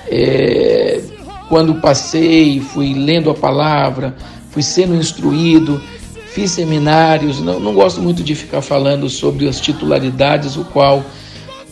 [0.08, 1.00] é,
[1.48, 4.14] quando passei, fui lendo a palavra,
[4.50, 5.80] fui sendo instruído,
[6.32, 11.04] fiz seminários, não, não gosto muito de ficar falando sobre as titularidades, o qual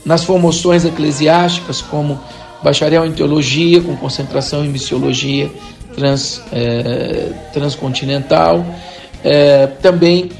[0.05, 2.19] nas formações eclesiásticas, como
[2.63, 5.51] bacharel em teologia, com concentração em missiologia
[5.95, 8.65] trans, é, transcontinental,
[9.23, 10.31] é, também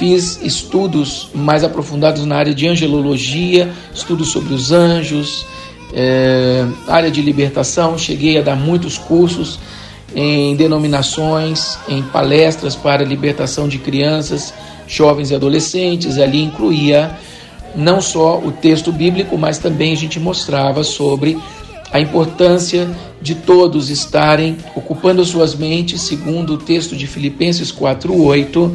[0.00, 5.44] fiz estudos mais aprofundados na área de angelologia, estudos sobre os anjos,
[5.92, 9.60] é, área de libertação, cheguei a dar muitos cursos
[10.16, 14.54] em denominações, em palestras para libertação de crianças,
[14.88, 16.18] jovens e adolescentes.
[16.18, 17.18] Ali incluía
[17.76, 21.36] não só o texto bíblico, mas também a gente mostrava sobre
[21.92, 22.88] a importância
[23.20, 28.74] de todos estarem ocupando suas mentes, segundo o texto de Filipenses 4:8,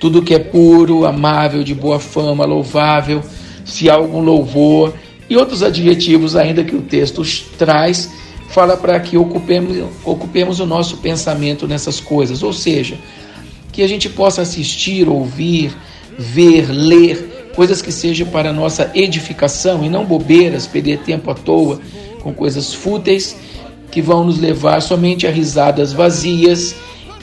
[0.00, 3.22] tudo que é puro, amável, de boa fama, louvável,
[3.64, 4.94] se há algum louvor.
[5.28, 7.22] E outros adjetivos ainda que o texto
[7.58, 8.10] traz
[8.48, 12.96] fala para que ocupemos, ocupemos o nosso pensamento nessas coisas, ou seja,
[13.72, 15.76] que a gente possa assistir, ouvir,
[16.16, 21.80] ver, ler, coisas que sejam para nossa edificação e não bobeiras, perder tempo à toa
[22.22, 23.36] com coisas fúteis
[23.90, 26.74] que vão nos levar somente a risadas vazias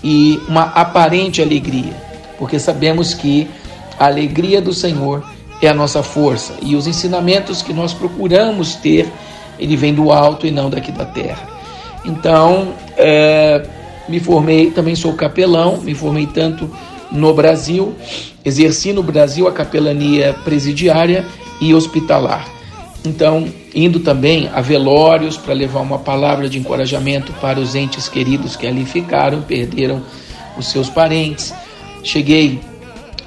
[0.03, 1.95] e uma aparente alegria,
[2.43, 3.47] porque sabemos que
[3.97, 5.23] a alegria do Senhor
[5.61, 9.09] é a nossa força e os ensinamentos que nós procuramos ter
[9.57, 11.47] ele vem do alto e não daqui da terra.
[12.03, 13.65] Então, é,
[14.09, 16.69] me formei, também sou capelão, me formei tanto
[17.09, 17.95] no Brasil,
[18.43, 21.25] exerci no Brasil a capelania presidiária
[21.61, 22.45] e hospitalar.
[23.05, 28.57] Então, indo também a velórios para levar uma palavra de encorajamento para os entes queridos
[28.57, 30.01] que ali ficaram, perderam
[30.57, 31.53] os seus parentes.
[32.03, 32.59] Cheguei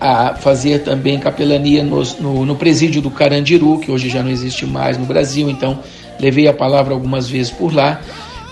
[0.00, 4.66] a fazer também capelania no, no, no presídio do Carandiru, que hoje já não existe
[4.66, 5.78] mais no Brasil, então
[6.20, 8.00] levei a palavra algumas vezes por lá.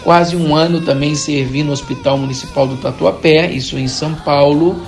[0.02, 4.82] Quase um ano também servi no Hospital Municipal do Tatuapé, isso em São Paulo,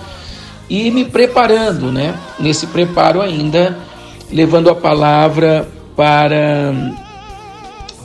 [0.68, 2.14] e me preparando, né?
[2.38, 3.78] Nesse preparo ainda,
[4.30, 6.74] levando a palavra para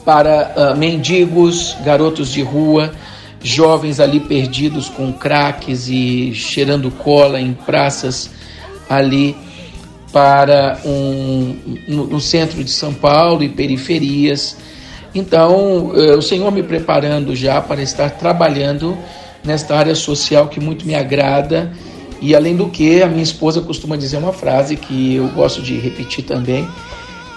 [0.05, 2.91] para uh, mendigos, garotos de rua,
[3.43, 8.29] jovens ali perdidos com craques e cheirando cola em praças
[8.89, 9.35] ali
[10.11, 11.55] para um
[11.87, 14.57] no, no centro de São Paulo e periferias.
[15.13, 18.97] Então, eh, o Senhor me preparando já para estar trabalhando
[19.43, 21.71] nesta área social que muito me agrada.
[22.21, 25.77] E além do que, a minha esposa costuma dizer uma frase que eu gosto de
[25.79, 26.67] repetir também,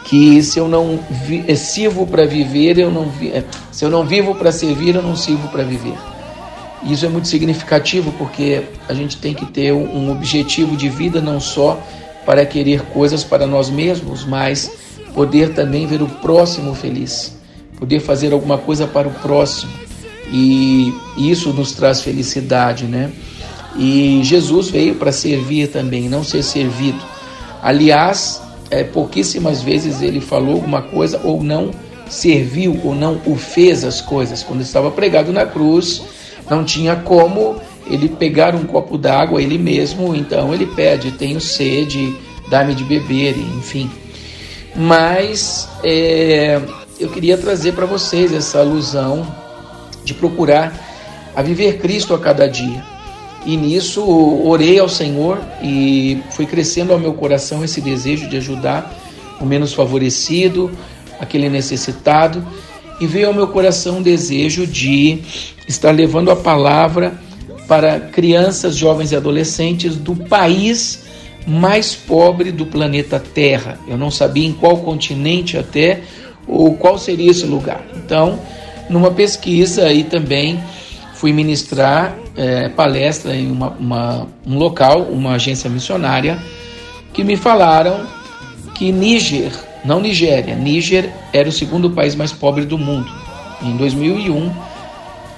[0.05, 3.42] que se eu não vi, eh, sirvo para viver, eu não vi, eh,
[3.72, 5.96] se eu não vivo para servir, eu não sirvo para viver.
[6.84, 11.40] Isso é muito significativo porque a gente tem que ter um objetivo de vida não
[11.40, 11.80] só
[12.26, 14.70] para querer coisas para nós mesmos, mas
[15.14, 17.38] poder também ver o próximo feliz,
[17.78, 19.72] poder fazer alguma coisa para o próximo.
[20.30, 23.11] E isso nos traz felicidade, né?
[23.76, 27.02] E Jesus veio para servir também, não ser servido.
[27.62, 31.70] Aliás, é, pouquíssimas vezes ele falou alguma coisa ou não
[32.08, 34.42] serviu ou não o fez as coisas.
[34.42, 36.02] Quando estava pregado na cruz,
[36.48, 37.56] não tinha como
[37.86, 42.16] ele pegar um copo d'água ele mesmo, então ele pede, tenho sede,
[42.48, 43.90] dá-me de beber, enfim.
[44.74, 46.60] Mas é,
[46.98, 49.26] eu queria trazer para vocês essa alusão
[50.04, 50.72] de procurar
[51.34, 52.93] a viver Cristo a cada dia.
[53.47, 54.03] E nisso
[54.45, 58.95] orei ao Senhor e foi crescendo ao meu coração esse desejo de ajudar
[59.40, 60.70] o menos favorecido,
[61.20, 62.47] aquele necessitado,
[63.01, 65.18] e veio ao meu coração o desejo de
[65.68, 67.18] estar levando a palavra
[67.66, 71.05] para crianças, jovens e adolescentes do país
[71.47, 73.78] mais pobre do planeta Terra.
[73.86, 76.03] Eu não sabia em qual continente até
[76.47, 77.84] ou qual seria esse lugar.
[77.97, 78.38] Então,
[78.88, 80.62] numa pesquisa aí também
[81.14, 86.39] fui ministrar é, palestra em uma, uma, um local, uma agência missionária,
[87.12, 88.07] que me falaram
[88.74, 89.53] que Níger,
[89.85, 93.11] não Nigéria, Níger era o segundo país mais pobre do mundo.
[93.62, 94.53] Em 2001,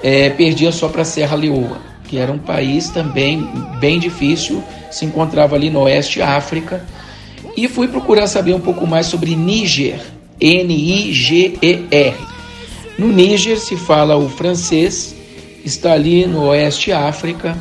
[0.03, 5.57] é, perdia só para Serra Leoa, que era um país também bem difícil, se encontrava
[5.57, 6.85] ali no oeste África.
[7.57, 10.01] E fui procurar saber um pouco mais sobre Níger,
[10.41, 12.15] N-I-G-E-R.
[12.99, 15.16] No Níger se fala o francês,
[15.69, 17.57] está ali no oeste África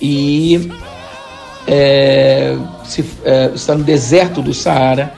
[0.00, 0.70] e
[1.66, 5.14] é, se, é, está no deserto do Saara,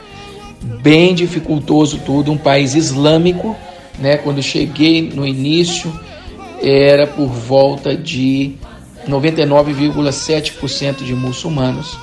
[0.80, 3.57] bem dificultoso tudo, um país islâmico.
[3.98, 4.16] Né?
[4.18, 5.92] Quando cheguei no início,
[6.62, 8.54] era por volta de
[9.09, 11.98] 99,7% de muçulmanos.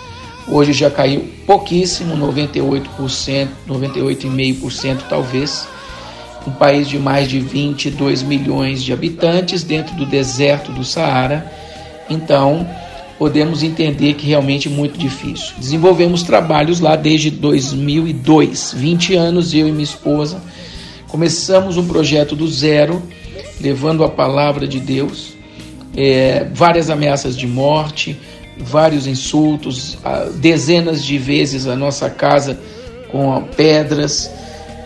[0.48, 5.68] Hoje já caiu pouquíssimo, 98%, 98,5% talvez.
[6.46, 11.52] Um país de mais de 22 milhões de habitantes dentro do deserto do Saara.
[12.10, 12.68] Então,
[13.18, 15.54] podemos entender que realmente é muito difícil.
[15.58, 20.42] Desenvolvemos trabalhos lá desde 2002, 20 anos, eu e minha esposa.
[21.08, 23.02] Começamos um projeto do zero
[23.62, 25.34] levando a palavra de Deus,
[25.96, 28.20] é, várias ameaças de morte,
[28.58, 29.98] vários insultos,
[30.36, 32.60] dezenas de vezes a nossa casa
[33.12, 34.30] com pedras,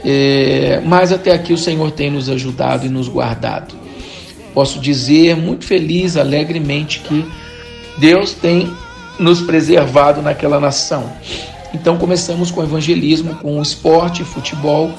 [0.04, 3.76] é, mas até aqui o Senhor tem nos ajudado e nos guardado.
[4.54, 7.26] Posso dizer muito feliz, alegremente, que
[7.98, 8.72] Deus tem
[9.20, 11.12] nos preservado naquela nação.
[11.74, 14.92] Então começamos com evangelismo, com o esporte, futebol,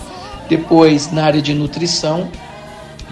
[0.48, 2.28] depois na área de nutrição,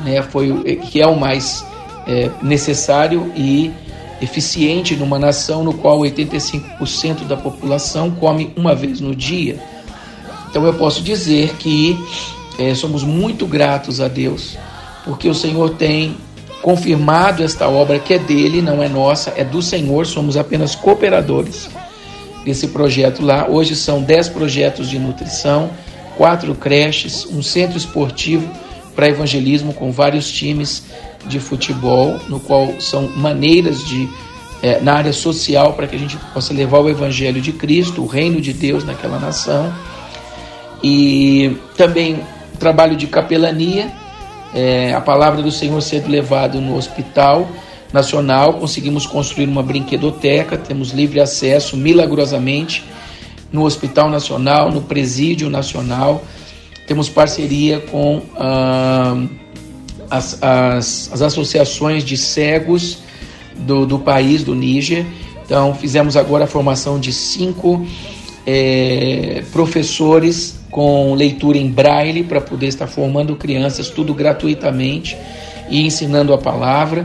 [0.05, 1.65] né, foi que é o mais
[2.07, 3.73] é, necessário e
[4.21, 9.59] eficiente numa nação no qual 85% da população come uma vez no dia.
[10.49, 11.99] Então eu posso dizer que
[12.59, 14.57] é, somos muito gratos a Deus,
[15.05, 16.17] porque o Senhor tem
[16.63, 21.69] confirmado esta obra que é dele, não é nossa, é do Senhor, somos apenas cooperadores
[22.45, 23.47] desse projeto lá.
[23.49, 25.71] Hoje são 10 projetos de nutrição,
[26.17, 28.49] quatro creches, um centro esportivo
[28.95, 30.85] para evangelismo com vários times
[31.27, 34.09] de futebol, no qual são maneiras de
[34.63, 38.07] é, na área social para que a gente possa levar o evangelho de Cristo, o
[38.07, 39.73] reino de Deus naquela nação.
[40.83, 42.21] E também
[42.59, 43.91] trabalho de capelania,
[44.55, 47.49] é, a palavra do Senhor sendo levado no hospital
[47.93, 52.85] nacional, conseguimos construir uma brinquedoteca, temos livre acesso milagrosamente
[53.53, 56.23] no Hospital Nacional, no Presídio Nacional,
[56.87, 59.25] temos parceria com ah,
[60.11, 62.99] as, as, as, associações de cegos
[63.57, 65.07] do, do país, do Níger.
[65.45, 67.87] Então, fizemos agora a formação de cinco
[68.47, 75.17] é, professores com leitura em braille para poder estar formando crianças, tudo gratuitamente
[75.71, 77.03] e ensinando a palavra.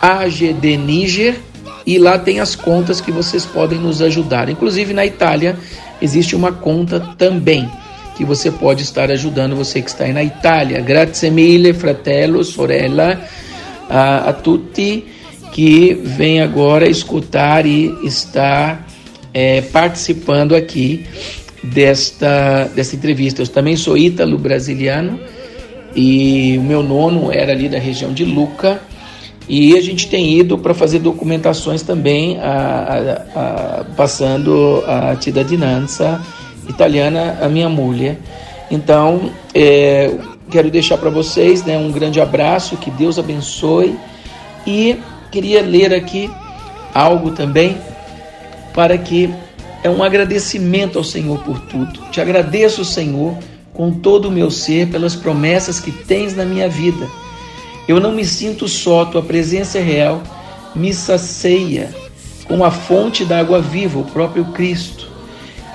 [0.00, 1.40] agdniger
[1.86, 4.48] e lá tem as contas que vocês podem nos ajudar.
[4.48, 5.56] Inclusive na Itália
[6.00, 7.70] existe uma conta também
[8.16, 10.80] que você pode estar ajudando você que está aí na Itália.
[10.80, 13.20] Grazie mille, fratello, sorella,
[13.88, 15.04] a, a tutti
[15.52, 18.86] que vem agora escutar e estar
[19.32, 21.06] é, participando aqui
[21.72, 23.42] desta, desta entrevista.
[23.42, 25.18] Eu também sou ítalo-brasiliano
[25.94, 28.80] e o meu nono era ali da região de Luca.
[29.48, 36.20] E a gente tem ido para fazer documentações também, a, a, a, passando a cidadinança
[36.68, 38.18] italiana a minha mulher.
[38.70, 40.12] Então, é,
[40.50, 43.96] quero deixar para vocês né, um grande abraço, que Deus abençoe.
[44.66, 44.96] E
[45.30, 46.28] queria ler aqui
[46.92, 47.78] algo também
[48.74, 49.32] para que
[49.86, 52.00] é um agradecimento ao Senhor por tudo.
[52.10, 53.38] Te agradeço, Senhor,
[53.72, 57.08] com todo o meu ser pelas promessas que tens na minha vida.
[57.86, 60.20] Eu não me sinto só, tua presença é real,
[60.74, 61.94] me sacia
[62.48, 65.08] com a fonte da água viva, o próprio Cristo.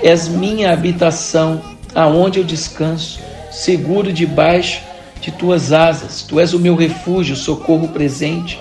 [0.03, 1.61] És minha habitação,
[1.95, 4.81] aonde eu descanso, seguro debaixo
[5.21, 6.23] de tuas asas.
[6.23, 8.59] Tu és o meu refúgio, socorro presente,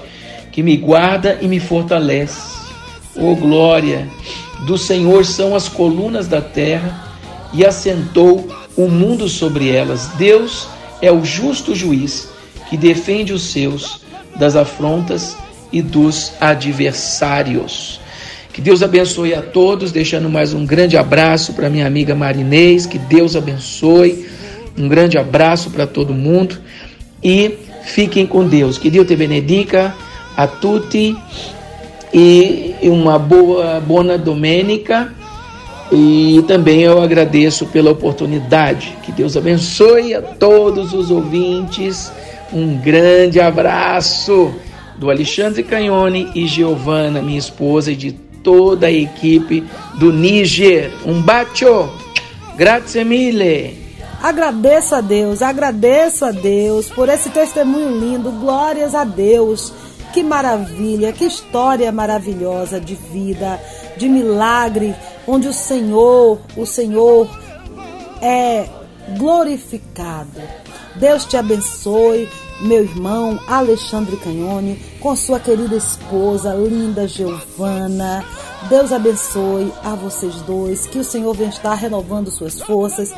[0.52, 2.59] que me guarda e me fortalece.
[3.16, 4.08] Oh glória!
[4.66, 7.08] Do Senhor são as colunas da terra
[7.52, 10.08] e assentou o mundo sobre elas.
[10.16, 10.68] Deus
[11.02, 12.28] é o justo juiz
[12.68, 14.00] que defende os seus
[14.36, 15.36] das afrontas
[15.72, 18.00] e dos adversários.
[18.52, 22.98] Que Deus abençoe a todos, deixando mais um grande abraço para minha amiga Marinês, que
[22.98, 24.28] Deus abençoe.
[24.78, 26.58] Um grande abraço para todo mundo
[27.22, 28.78] e fiquem com Deus.
[28.78, 29.94] Que Deus te benedica
[30.36, 31.16] a tutti
[32.12, 35.12] e uma boa bona domenica.
[35.92, 38.96] E também eu agradeço pela oportunidade.
[39.02, 42.12] Que Deus abençoe a todos os ouvintes.
[42.52, 44.52] Um grande abraço
[44.96, 49.64] do Alexandre Canhone e Giovana, minha esposa, e de toda a equipe
[49.98, 50.92] do Níger.
[51.04, 51.90] Um bacio!
[52.56, 53.80] Grazie mille!
[54.22, 58.30] Agradeço a Deus, agradeço a Deus por esse testemunho lindo.
[58.32, 59.72] Glórias a Deus.
[60.12, 63.60] Que maravilha, que história maravilhosa de vida,
[63.96, 64.94] de milagre,
[65.26, 67.28] onde o Senhor, o Senhor
[68.20, 68.68] é
[69.16, 70.40] glorificado.
[70.96, 72.28] Deus te abençoe,
[72.60, 78.24] meu irmão Alexandre Canhone, com sua querida esposa, linda Giovana.
[78.68, 83.14] Deus abençoe a vocês dois, que o Senhor venha estar renovando suas forças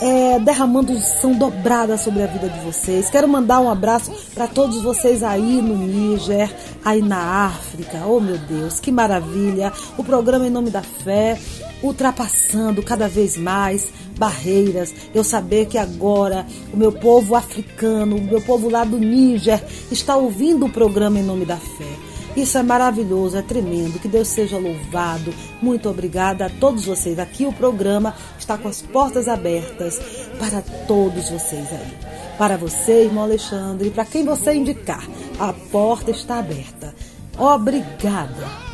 [0.00, 3.10] é, derramando unção dobrada sobre a vida de vocês.
[3.10, 8.04] Quero mandar um abraço para todos vocês aí no Níger, aí na África.
[8.06, 9.72] Oh meu Deus, que maravilha!
[9.96, 11.38] O programa Em Nome da Fé,
[11.82, 14.94] ultrapassando cada vez mais barreiras.
[15.14, 20.16] Eu saber que agora o meu povo africano, o meu povo lá do Níger, está
[20.16, 22.05] ouvindo o programa Em Nome da Fé.
[22.36, 23.98] Isso é maravilhoso, é tremendo.
[23.98, 25.32] Que Deus seja louvado.
[25.62, 27.18] Muito obrigada a todos vocês.
[27.18, 29.98] Aqui o programa está com as portas abertas
[30.38, 32.06] para todos vocês aí.
[32.36, 35.02] Para você, irmão Alexandre, para quem você indicar,
[35.40, 36.94] a porta está aberta.
[37.38, 38.66] Obrigada.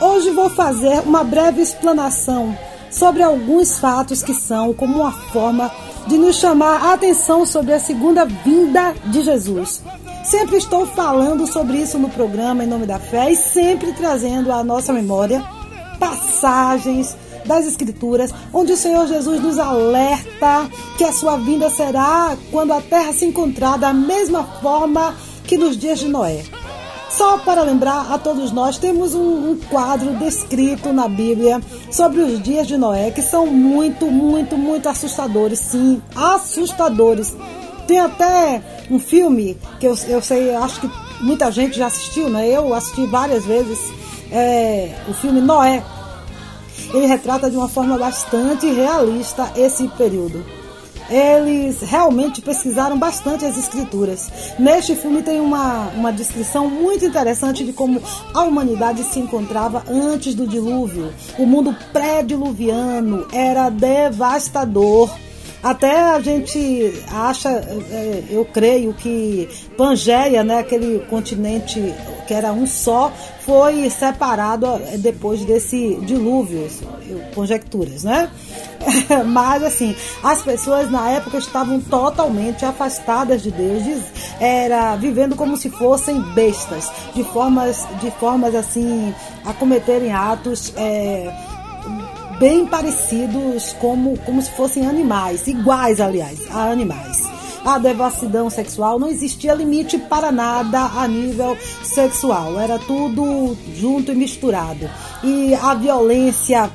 [0.00, 2.56] Hoje vou fazer uma breve explanação
[2.88, 5.70] sobre alguns fatos que são como uma forma
[6.06, 9.82] de nos chamar a atenção sobre a segunda vinda de Jesus.
[10.28, 14.62] Sempre estou falando sobre isso no programa Em Nome da Fé e sempre trazendo à
[14.62, 15.42] nossa memória
[15.98, 17.16] passagens
[17.46, 20.68] das Escrituras, onde o Senhor Jesus nos alerta
[20.98, 25.14] que a sua vinda será quando a terra se encontrar da mesma forma
[25.44, 26.44] que nos dias de Noé.
[27.08, 31.58] Só para lembrar a todos nós, temos um, um, quadro descrito na Bíblia
[31.90, 35.58] sobre os dias de Noé que são muito, muito, muito assustadores.
[35.58, 37.34] Sim, assustadores.
[37.88, 40.90] Tem até um filme que eu, eu sei, acho que
[41.22, 42.46] muita gente já assistiu, né?
[42.46, 43.78] Eu assisti várias vezes.
[44.30, 45.82] É, o filme Noé,
[46.92, 50.44] ele retrata de uma forma bastante realista esse período.
[51.08, 54.30] Eles realmente pesquisaram bastante as escrituras.
[54.58, 58.02] Neste filme tem uma, uma descrição muito interessante de como
[58.34, 61.10] a humanidade se encontrava antes do dilúvio.
[61.38, 65.08] O mundo pré-diluviano era devastador.
[65.62, 71.94] Até a gente acha, é, eu creio que Pangeia, né, aquele continente
[72.26, 76.68] que era um só, foi separado é, depois desse dilúvio,
[77.34, 78.30] conjecturas, né?
[79.26, 84.04] Mas assim, as pessoas na época estavam totalmente afastadas de Deus,
[84.38, 91.32] era vivendo como se fossem bestas, de formas, de formas assim, a cometerem atos é,
[92.38, 97.22] bem parecidos como, como se fossem animais, iguais, aliás, a animais.
[97.64, 104.14] A devassidão sexual não existia limite para nada a nível sexual, era tudo junto e
[104.14, 104.88] misturado.
[105.22, 106.70] E a violência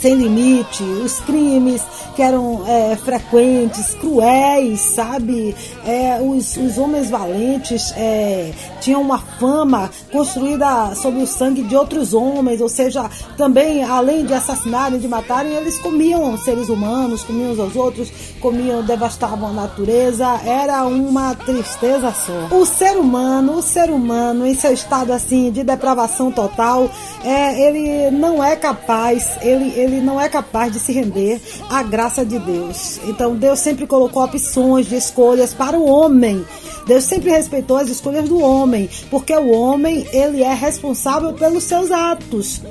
[0.00, 1.82] sem limite, os crimes
[2.14, 5.54] que eram é, frequentes, cruéis, sabe?
[5.84, 12.14] É, os, os homens valentes é, tinham uma fama construída sobre o sangue de outros
[12.14, 17.76] homens, ou seja, também além de assassinarem, de matarem, eles comiam seres humanos, comiam aos
[17.76, 22.56] outros, comiam, devastavam a natureza, era uma tristeza só.
[22.56, 26.90] O ser humano, o ser humano em seu estado assim de depravação total,
[27.24, 32.24] é, ele não é capaz, ele, ele não é capaz de se render à graça
[32.24, 32.98] de Deus.
[33.04, 36.44] Então Deus sempre colocou opções de escolhas para o homem.
[36.86, 41.90] Deus sempre respeitou as escolhas do homem, porque o homem ele é responsável pelos seus
[41.90, 42.62] atos.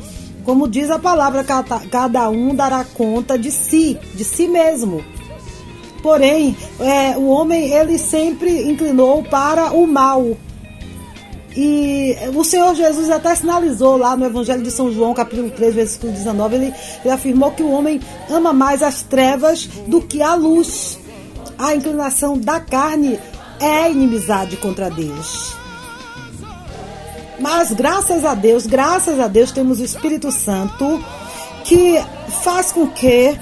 [0.45, 1.43] Como diz a palavra,
[1.89, 5.03] cada um dará conta de si, de si mesmo.
[6.03, 10.37] Porém, é, o homem ele sempre inclinou para o mal.
[11.55, 16.11] E o Senhor Jesus até sinalizou lá no Evangelho de São João, capítulo 3, versículo
[16.11, 20.99] 19, ele, ele afirmou que o homem ama mais as trevas do que a luz.
[21.57, 23.17] A inclinação da carne
[23.61, 25.55] é inimizade contra Deus.
[27.39, 31.01] Mas graças a Deus, graças a Deus, temos o Espírito Santo
[31.63, 32.03] que
[32.43, 33.37] faz com que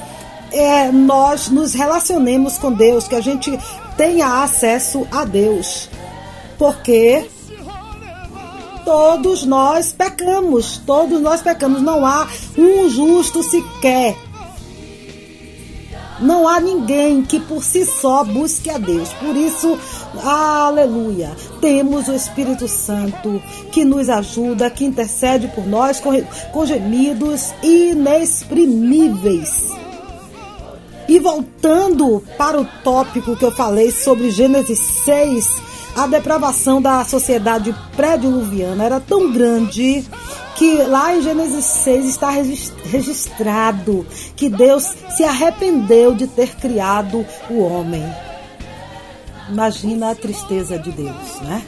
[0.51, 3.57] é, nós nos relacionemos com Deus, que a gente
[3.97, 5.89] tenha acesso a Deus.
[6.57, 7.27] Porque
[8.85, 11.81] Todos nós pecamos, todos nós pecamos.
[11.81, 12.27] Não há
[12.57, 14.17] um justo sequer.
[16.19, 19.09] Não há ninguém que por si só busque a Deus.
[19.13, 19.79] Por isso,
[20.23, 26.13] aleluia, temos o Espírito Santo que nos ajuda, que intercede por nós com,
[26.65, 29.69] gemidos inexprimíveis.
[31.07, 37.75] E voltando para o tópico que eu falei sobre Gênesis 6, a depravação da sociedade
[37.95, 40.03] pré-diluviana era tão grande
[40.55, 47.59] que lá em Gênesis 6 está registrado que Deus se arrependeu de ter criado o
[47.59, 48.03] homem.
[49.49, 51.61] Imagina a tristeza de Deus, né?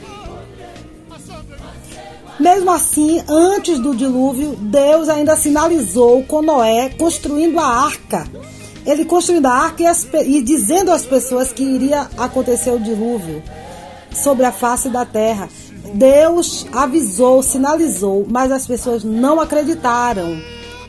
[2.38, 8.26] Mesmo assim, antes do dilúvio, Deus ainda sinalizou com Noé construindo a arca.
[8.84, 13.42] Ele construindo a arca e, as, e dizendo às pessoas que iria acontecer o dilúvio
[14.22, 15.48] sobre a face da terra.
[15.94, 20.36] Deus avisou, sinalizou, mas as pessoas não acreditaram.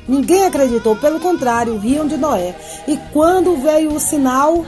[0.08, 2.56] Ninguém acreditou, pelo contrário, riam de Noé.
[2.88, 4.66] E quando veio o sinal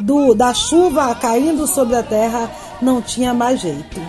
[0.00, 4.00] do, da chuva caindo sobre a terra, não tinha mais jeito.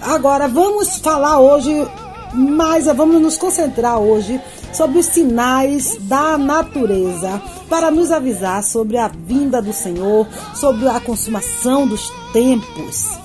[0.00, 1.86] Agora vamos falar hoje,
[2.32, 4.40] mas vamos nos concentrar hoje
[4.72, 11.00] sobre os sinais da natureza para nos avisar sobre a vinda do Senhor, sobre a
[11.00, 13.23] consumação dos tempos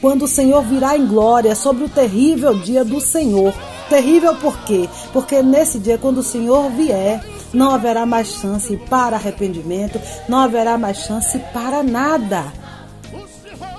[0.00, 3.52] quando o Senhor virá em glória sobre o terrível dia do Senhor.
[3.88, 4.88] Terrível por quê?
[5.12, 7.22] Porque nesse dia, quando o Senhor vier,
[7.52, 12.44] não haverá mais chance para arrependimento, não haverá mais chance para nada.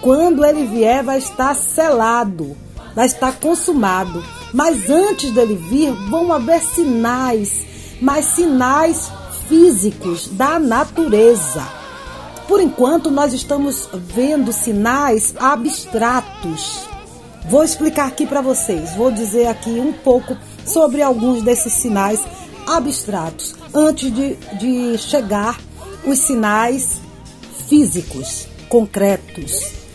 [0.01, 2.55] Quando ele vier, vai estar selado,
[2.95, 4.23] vai estar consumado.
[4.53, 7.65] Mas antes dele vir, vão haver sinais,
[8.01, 9.11] mas sinais
[9.47, 11.63] físicos da natureza.
[12.47, 16.87] Por enquanto, nós estamos vendo sinais abstratos.
[17.49, 20.35] Vou explicar aqui para vocês, vou dizer aqui um pouco
[20.65, 22.21] sobre alguns desses sinais
[22.65, 25.57] abstratos, antes de, de chegar
[26.05, 26.97] os sinais
[27.67, 29.86] físicos, concretos.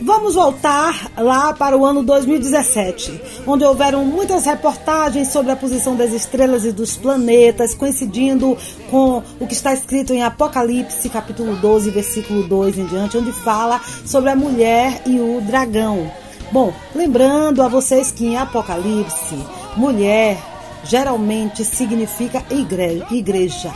[0.00, 6.12] Vamos voltar lá para o ano 2017, onde houveram muitas reportagens sobre a posição das
[6.12, 8.58] estrelas e dos planetas, coincidindo
[8.90, 13.80] com o que está escrito em Apocalipse, capítulo 12, versículo 2 em diante, onde fala
[14.04, 16.10] sobre a mulher e o dragão.
[16.50, 19.38] Bom, lembrando a vocês que em Apocalipse,
[19.76, 20.36] mulher
[20.82, 23.72] geralmente significa igreja.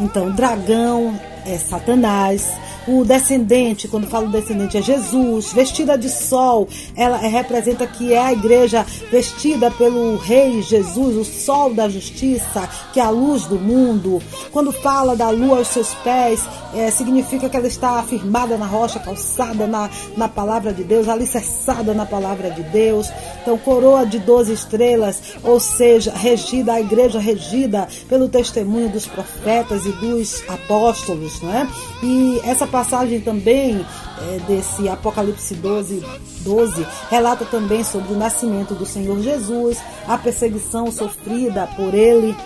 [0.00, 2.48] Então, dragão é Satanás.
[2.86, 5.52] O descendente, quando falo descendente, é Jesus.
[5.52, 11.74] Vestida de sol, ela representa que é a igreja vestida pelo Rei Jesus, o sol
[11.74, 14.22] da justiça, que é a luz do mundo.
[14.52, 16.44] Quando fala da lua aos seus pés,
[16.74, 21.92] é, significa que ela está afirmada na rocha, calçada na, na palavra de Deus, alicerçada
[21.92, 23.08] na palavra de Deus.
[23.42, 29.84] Então, coroa de 12 estrelas, ou seja, regida, a igreja regida pelo testemunho dos profetas
[29.86, 31.68] e dos apóstolos, não é?
[32.02, 33.84] E essa passagem também
[34.18, 36.04] é, desse Apocalipse 12,
[36.40, 42.36] 12 relata também sobre o nascimento do Senhor Jesus, a perseguição sofrida por ele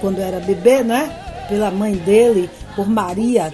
[0.00, 1.46] quando era bebê, né?
[1.48, 3.52] Pela mãe dele, por Maria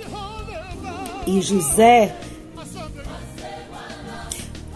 [1.27, 2.15] e José,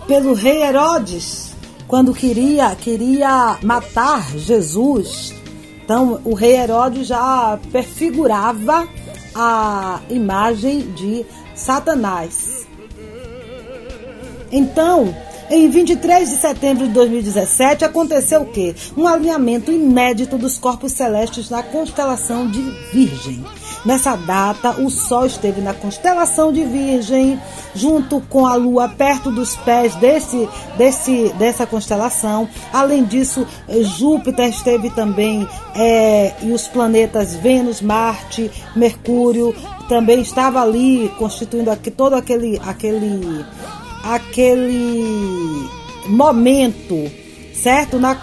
[0.06, 1.52] pelo rei Herodes,
[1.88, 5.34] quando queria queria matar Jesus.
[5.84, 8.88] Então, o rei Herodes já perfigurava
[9.34, 11.24] a imagem de
[11.54, 12.66] Satanás.
[14.52, 15.14] Então,
[15.50, 18.74] em 23 de setembro de 2017, aconteceu o quê?
[18.96, 22.62] Um alinhamento inédito dos corpos celestes na constelação de
[22.92, 23.44] Virgem.
[23.84, 27.38] Nessa data, o Sol esteve na constelação de Virgem,
[27.74, 32.48] junto com a Lua perto dos pés desse, desse, dessa constelação.
[32.72, 33.46] Além disso,
[33.98, 39.54] Júpiter esteve também é, e os planetas Vênus, Marte, Mercúrio
[39.88, 43.44] também estava ali constituindo aqui todo aquele aquele
[44.02, 45.68] aquele
[46.08, 47.10] momento,
[47.54, 47.98] certo?
[47.98, 48.16] Na,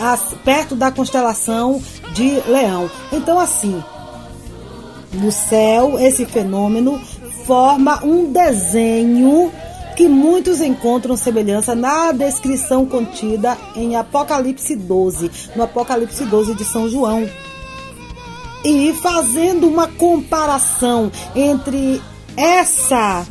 [0.00, 1.80] as, perto da constelação
[2.12, 2.90] de Leão.
[3.12, 3.82] Então, assim,
[5.12, 7.00] no céu, esse fenômeno
[7.46, 9.50] forma um desenho
[9.96, 16.88] que muitos encontram semelhança na descrição contida em Apocalipse 12, no Apocalipse 12 de São
[16.88, 17.28] João.
[18.64, 22.00] E fazendo uma comparação entre
[22.36, 23.26] essa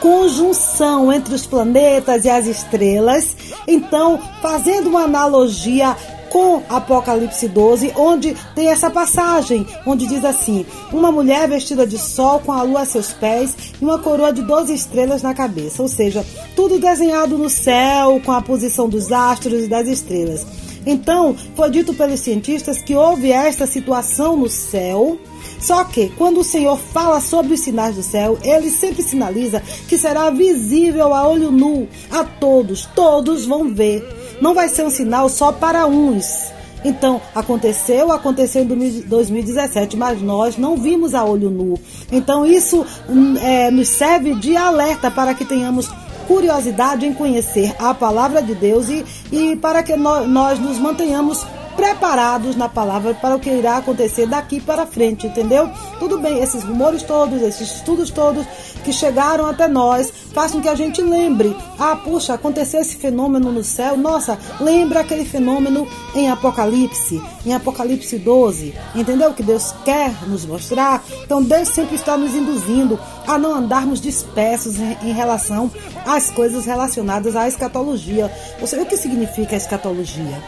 [0.00, 5.96] conjunção entre os planetas e as estrelas, então fazendo uma analogia
[6.36, 12.40] com Apocalipse 12, onde tem essa passagem, onde diz assim: Uma mulher vestida de sol
[12.40, 15.82] com a lua a seus pés e uma coroa de 12 estrelas na cabeça.
[15.82, 16.22] Ou seja,
[16.54, 20.46] tudo desenhado no céu, com a posição dos astros e das estrelas.
[20.84, 25.18] Então, foi dito pelos cientistas que houve esta situação no céu.
[25.58, 29.96] Só que, quando o Senhor fala sobre os sinais do céu, ele sempre sinaliza que
[29.96, 34.06] será visível a olho nu a todos, todos vão ver
[34.40, 36.52] não vai ser um sinal só para uns.
[36.84, 38.66] Então, aconteceu, aconteceu em
[39.06, 41.78] 2017, mas nós não vimos a olho nu.
[42.12, 45.90] Então, isso hum, é, nos serve de alerta para que tenhamos
[46.28, 51.44] curiosidade em conhecer a palavra de Deus e, e para que nós, nós nos mantenhamos
[51.76, 55.70] preparados na palavra para o que irá acontecer daqui para frente, entendeu?
[55.98, 58.46] Tudo bem, esses rumores todos, esses estudos todos
[58.82, 63.62] que chegaram até nós fazem que a gente lembre: ah, puxa, aconteceu esse fenômeno no
[63.62, 69.34] céu, nossa, lembra aquele fenômeno em Apocalipse, em Apocalipse 12, entendeu?
[69.34, 71.04] Que Deus quer nos mostrar.
[71.24, 75.70] Então, Deus sempre está nos induzindo a não andarmos dispersos em relação
[76.06, 78.32] às coisas relacionadas à escatologia.
[78.60, 80.42] Você vê o que significa a escatologia?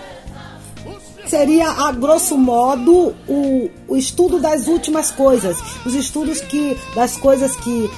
[1.29, 7.55] Seria, a grosso modo, o, o estudo das últimas coisas, os estudos que das coisas
[7.57, 7.91] que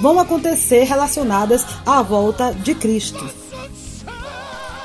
[0.00, 3.47] vão acontecer relacionadas à volta de Cristo.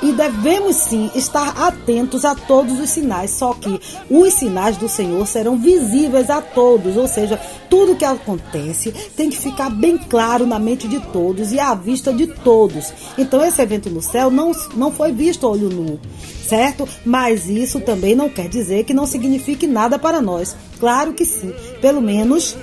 [0.04, 3.80] E devemos sim estar atentos a todos os sinais, só que
[4.10, 7.40] os sinais do Senhor serão visíveis a todos, ou seja,
[7.70, 12.12] tudo que acontece tem que ficar bem claro na mente de todos e à vista
[12.12, 12.92] de todos.
[13.16, 15.98] Então esse evento no céu não, não foi visto a olho nu,
[16.46, 16.86] certo?
[17.02, 20.54] Mas isso também não quer dizer que não signifique nada para nós.
[20.78, 21.50] Claro que sim.
[21.80, 22.54] Pelo menos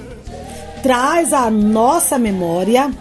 [0.84, 2.92] traz à nossa memória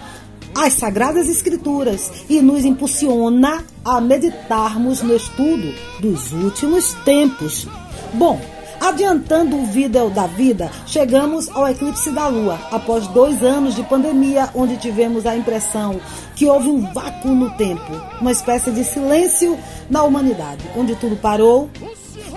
[0.54, 7.66] as Sagradas Escrituras e nos impulsiona a meditarmos no estudo dos últimos tempos.
[8.14, 8.40] Bom,
[8.80, 14.50] adiantando o vídeo da vida, chegamos ao eclipse da Lua, após dois anos de pandemia,
[14.54, 16.00] onde tivemos a impressão
[16.34, 21.70] que houve um vácuo no tempo, uma espécie de silêncio na humanidade, onde tudo parou,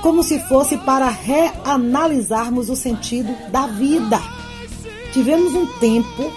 [0.02, 4.22] como se fosse para reanalisarmos o sentido da vida.
[5.14, 6.32] Tivemos um tempo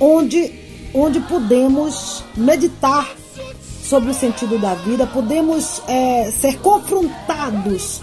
[0.00, 0.63] onde
[0.94, 3.14] onde podemos meditar
[3.82, 8.00] sobre o sentido da vida, podemos é, ser confrontados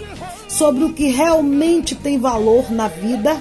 [0.48, 3.36] sobre o que realmente tem valor na vida,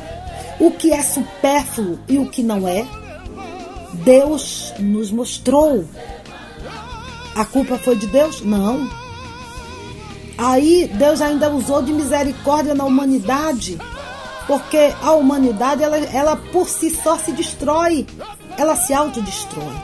[0.59, 2.85] o que é supérfluo e o que não é.
[3.93, 5.85] Deus nos mostrou.
[7.35, 8.41] A culpa foi de Deus?
[8.41, 8.89] Não.
[10.37, 13.77] Aí Deus ainda usou de misericórdia na humanidade
[14.47, 18.05] porque a humanidade ela, ela por si só se destrói,
[18.57, 19.75] ela se autodestrói.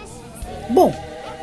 [0.70, 0.93] Bom,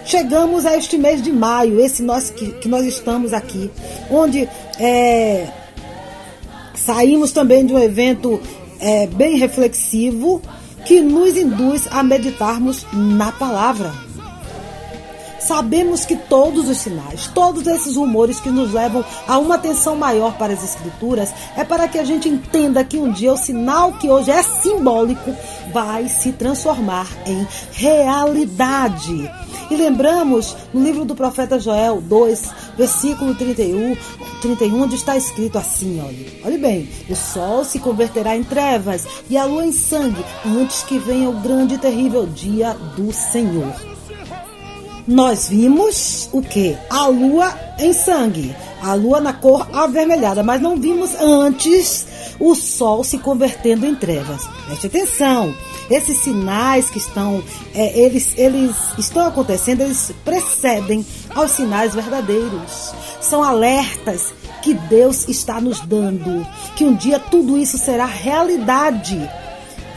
[0.05, 3.70] chegamos a este mês de maio, esse nós que, que nós estamos aqui,
[4.11, 4.49] onde
[4.79, 5.49] é,
[6.75, 8.41] saímos também de um evento
[8.81, 10.43] é, bem reflexivo
[10.85, 13.93] que nos induz a meditarmos na palavra.
[15.47, 20.39] Sabemos que todos os sinais, todos esses rumores que nos levam a uma atenção maior
[20.39, 24.09] para as Escrituras é para que a gente entenda que um dia o sinal que
[24.09, 25.35] hoje é simbólico
[25.71, 29.31] vai se transformar em realidade.
[29.71, 33.97] E lembramos no livro do profeta Joel 2, versículo 31,
[34.41, 39.37] 31, onde está escrito assim: olhe, olhe bem, o sol se converterá em trevas e
[39.37, 43.94] a lua em sangue, antes que venha o grande e terrível dia do Senhor
[45.06, 46.76] nós vimos o que?
[46.89, 52.06] A lua em sangue, a lua na cor avermelhada, mas não vimos antes
[52.40, 54.47] o sol se convertendo em trevas.
[54.66, 55.55] Preste atenção,
[55.90, 57.43] esses sinais que estão,
[57.74, 61.05] é, eles, eles estão acontecendo, eles precedem
[61.35, 62.94] aos sinais verdadeiros.
[63.20, 64.32] São alertas
[64.62, 69.31] que Deus está nos dando, que um dia tudo isso será realidade.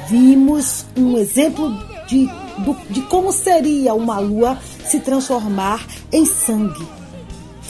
[0.09, 1.71] Vimos um exemplo
[2.07, 2.25] de,
[2.59, 4.57] do, de como seria uma lua
[4.87, 6.87] se transformar em sangue.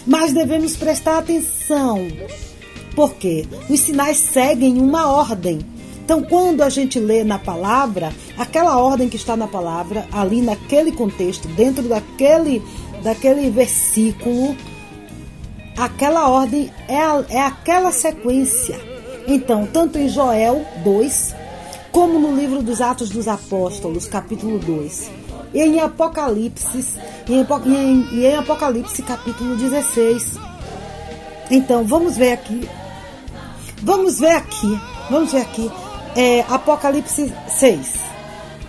[0.06, 2.08] Mas devemos prestar atenção,
[2.96, 5.60] porque os sinais seguem uma ordem.
[6.04, 10.94] Então, quando a gente lê na palavra, aquela ordem que está na palavra, ali naquele
[10.94, 12.64] contexto, dentro daquele,
[13.04, 14.56] daquele versículo,
[15.78, 18.80] aquela ordem é, é aquela sequência.
[19.28, 21.36] Então, tanto em Joel 2,
[21.92, 25.12] como no livro dos Atos dos Apóstolos, capítulo 2,
[25.58, 26.86] e em Apocalipse,
[27.28, 30.38] em Apocalipse capítulo 16.
[31.50, 32.70] Então, vamos ver aqui.
[33.82, 34.80] Vamos ver aqui.
[35.10, 35.72] Vamos ver aqui.
[36.16, 37.94] É, Apocalipse 6.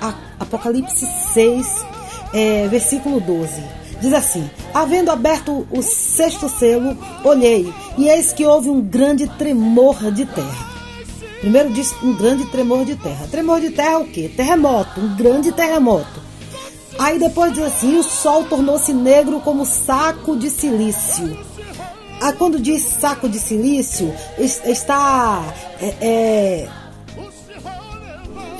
[0.00, 1.86] A, Apocalipse 6,
[2.32, 3.62] é, versículo 12.
[4.00, 10.10] Diz assim: Havendo aberto o sexto selo, olhei, e eis que houve um grande tremor
[10.10, 10.68] de terra.
[11.42, 13.28] Primeiro diz um grande tremor de terra.
[13.30, 14.32] Tremor de terra é o quê?
[14.34, 16.27] Terremoto, um grande terremoto.
[16.98, 21.38] Aí depois diz assim: o sol tornou-se negro como saco de silício.
[22.20, 25.40] Ah, quando diz saco de silício, está
[25.80, 26.68] é, é,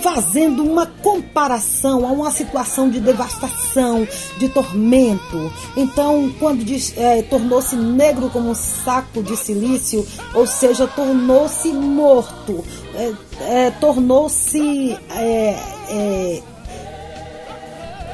[0.01, 4.07] fazendo uma comparação a uma situação de devastação,
[4.39, 5.53] de tormento.
[5.77, 13.13] Então, quando diz é, tornou-se negro como saco de silício, ou seja, tornou-se morto, é,
[13.41, 14.97] é, tornou-se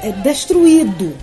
[0.05, 1.15] é, destruído.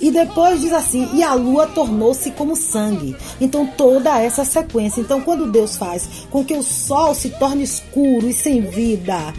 [0.00, 3.16] E depois diz assim: e a lua tornou-se como sangue.
[3.40, 5.00] Então, toda essa sequência.
[5.00, 9.34] Então, quando Deus faz com que o sol se torne escuro e sem vida,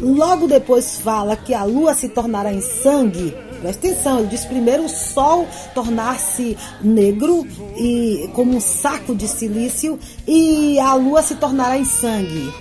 [0.00, 3.34] logo depois fala que a lua se tornará em sangue.
[3.60, 7.44] Presta atenção, ele diz primeiro o sol tornar-se negro
[7.76, 12.52] e como um saco de silício e a lua se tornará em sangue.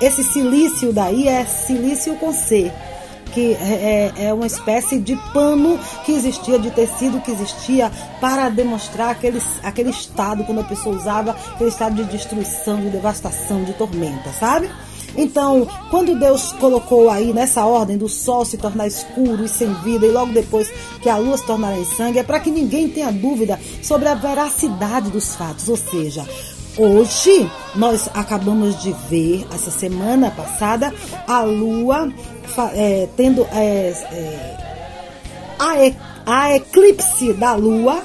[0.00, 2.72] Esse silício daí é silício com C
[3.32, 7.90] que é, é, é uma espécie de pano que existia, de tecido que existia
[8.20, 13.64] para demonstrar aquele, aquele estado, quando a pessoa usava, aquele estado de destruição, de devastação,
[13.64, 14.70] de tormenta, sabe?
[15.16, 20.06] Então, quando Deus colocou aí nessa ordem do sol se tornar escuro e sem vida,
[20.06, 20.70] e logo depois
[21.02, 24.14] que a lua se tornará em sangue, é para que ninguém tenha dúvida sobre a
[24.14, 25.68] veracidade dos fatos.
[25.68, 26.26] Ou seja,
[26.76, 30.92] hoje nós acabamos de ver, essa semana passada,
[31.26, 32.12] a lua
[32.74, 34.56] é, tendo é, é,
[35.58, 35.96] a, e,
[36.26, 38.02] a eclipse da Lua.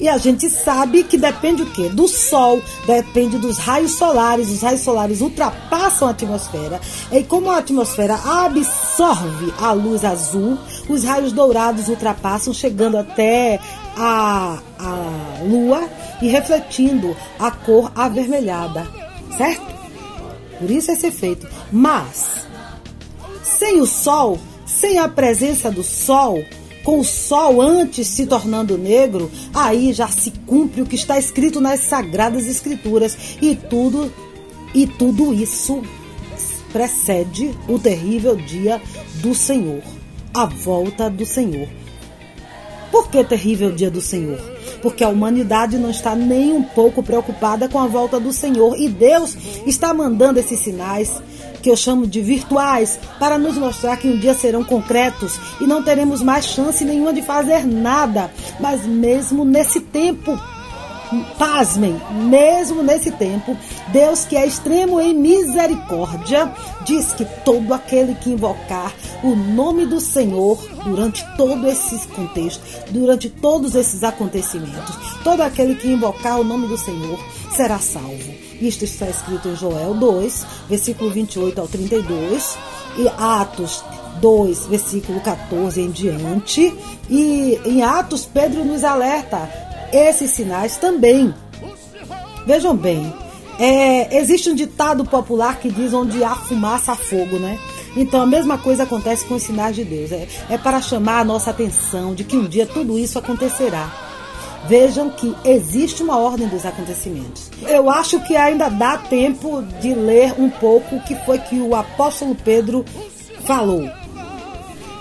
[0.00, 1.88] E a gente sabe que depende o quê?
[1.88, 4.48] Do Sol, depende dos raios solares.
[4.48, 6.80] Os raios solares ultrapassam a atmosfera.
[7.10, 10.56] E como a atmosfera absorve a luz azul,
[10.88, 13.58] os raios dourados ultrapassam, chegando até
[13.98, 15.88] a, a Lua
[16.22, 18.86] e refletindo a cor avermelhada.
[19.36, 19.66] Certo?
[20.58, 21.48] Por isso esse efeito.
[21.72, 22.46] Mas
[23.42, 26.44] sem o sol, sem a presença do sol,
[26.84, 31.60] com o sol antes se tornando negro, aí já se cumpre o que está escrito
[31.60, 34.12] nas sagradas escrituras e tudo
[34.74, 35.82] e tudo isso
[36.72, 38.80] precede o terrível dia
[39.16, 39.82] do Senhor,
[40.32, 41.68] a volta do Senhor.
[42.90, 44.38] Por que terrível dia do Senhor?
[44.82, 48.88] Porque a humanidade não está nem um pouco preocupada com a volta do Senhor e
[48.88, 49.36] Deus
[49.66, 51.10] está mandando esses sinais
[51.62, 55.82] que eu chamo de virtuais, para nos mostrar que um dia serão concretos e não
[55.82, 58.30] teremos mais chance nenhuma de fazer nada.
[58.60, 60.38] Mas mesmo nesse tempo,
[61.38, 63.56] pasmem, mesmo nesse tempo,
[63.88, 66.52] Deus que é extremo em misericórdia,
[66.84, 73.28] diz que todo aquele que invocar o nome do Senhor durante todo esse contexto, durante
[73.28, 77.18] todos esses acontecimentos, todo aquele que invocar o nome do Senhor
[77.54, 78.34] será salvo.
[78.60, 82.58] Isto está escrito em Joel 2, versículo 28 ao 32,
[82.98, 83.84] e Atos
[84.20, 86.74] 2, versículo 14 em diante.
[87.08, 91.34] E em Atos, Pedro nos alerta esses sinais também.
[92.46, 93.12] Vejam bem,
[93.58, 97.58] é, existe um ditado popular que diz onde há fumaça, há fogo, né?
[97.96, 100.12] Então a mesma coisa acontece com os sinais de Deus.
[100.12, 103.90] É, é para chamar a nossa atenção de que um dia tudo isso acontecerá.
[104.66, 107.50] Vejam que existe uma ordem dos acontecimentos.
[107.62, 111.74] Eu acho que ainda dá tempo de ler um pouco o que foi que o
[111.74, 112.84] apóstolo Pedro
[113.44, 113.88] falou.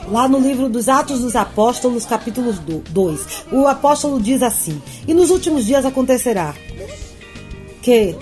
[0.10, 5.30] Lá no livro dos Atos dos Apóstolos, capítulo 2, o apóstolo diz assim: E nos
[5.30, 6.56] últimos dias acontecerá
[7.82, 8.16] que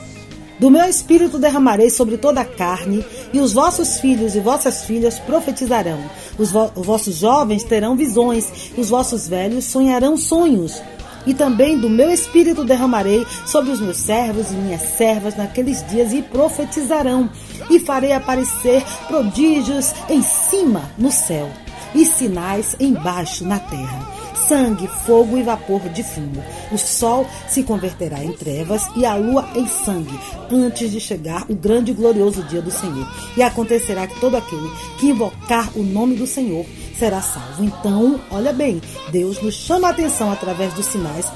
[0.60, 5.20] do meu espírito derramarei sobre toda a carne, e os vossos filhos e vossas filhas
[5.20, 6.00] profetizarão.
[6.40, 10.82] Os, vo os vossos jovens terão visões, e os vossos velhos sonharão sonhos.
[11.28, 16.14] E também do meu espírito derramarei sobre os meus servos e minhas servas naqueles dias
[16.14, 17.30] e profetizarão.
[17.70, 21.48] E farei aparecer prodígios em cima no céu
[21.96, 26.44] e sinais embaixo na terra sangue, fogo e vapor de fumo.
[26.72, 30.20] O sol se converterá em trevas e a lua em sangue,
[30.52, 33.08] antes de chegar o grande e glorioso dia do Senhor.
[33.36, 34.70] E acontecerá que todo aquele
[35.00, 36.66] que invocar o nome do Senhor
[36.98, 37.64] será salvo.
[37.64, 38.82] Então, olha bem,
[39.12, 41.32] Deus nos chama a atenção através dos sinais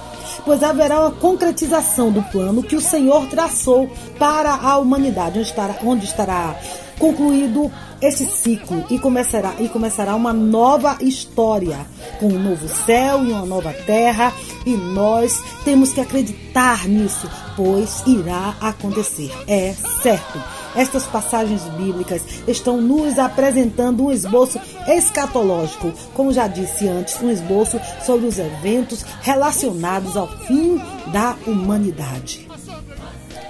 [0.45, 5.75] pois haverá uma concretização do plano que o Senhor traçou para a humanidade, onde estará,
[5.83, 6.55] onde estará
[6.97, 11.85] concluído esse ciclo e começará, e começará uma nova história,
[12.19, 14.33] com um novo céu e uma nova terra,
[14.65, 19.31] e nós temos que acreditar nisso, pois irá acontecer.
[19.47, 20.41] É certo.
[20.75, 27.79] Estas passagens bíblicas estão nos apresentando um esboço escatológico, como já disse antes, um esboço
[28.05, 30.79] sobre os eventos relacionados ao fim
[31.11, 32.48] da humanidade.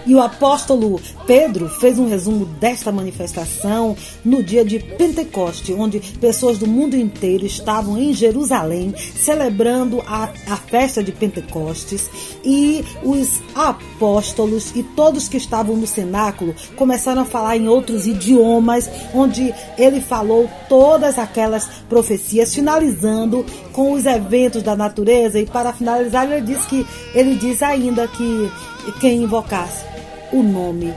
[0.05, 6.57] E o apóstolo Pedro fez um resumo desta manifestação no dia de Pentecoste, onde pessoas
[6.57, 12.09] do mundo inteiro estavam em Jerusalém celebrando a, a festa de Pentecostes
[12.43, 18.89] e os apóstolos e todos que estavam no cenáculo começaram a falar em outros idiomas,
[19.13, 25.39] onde ele falou todas aquelas profecias, finalizando com os eventos da natureza.
[25.39, 28.51] E para finalizar, ele diz que ele diz ainda que
[28.93, 29.85] quem invocasse
[30.31, 30.93] o nome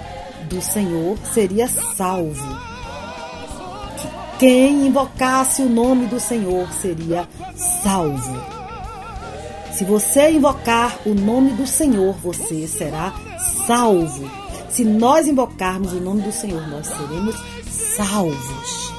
[0.49, 2.73] do Senhor seria salvo.
[4.39, 8.63] Quem invocasse o nome do Senhor seria salvo.
[9.73, 13.15] Se você invocar o nome do Senhor, você será
[13.67, 14.31] salvo.
[14.69, 17.37] Se nós invocarmos o nome do Senhor, nós seremos
[17.97, 18.92] salvos.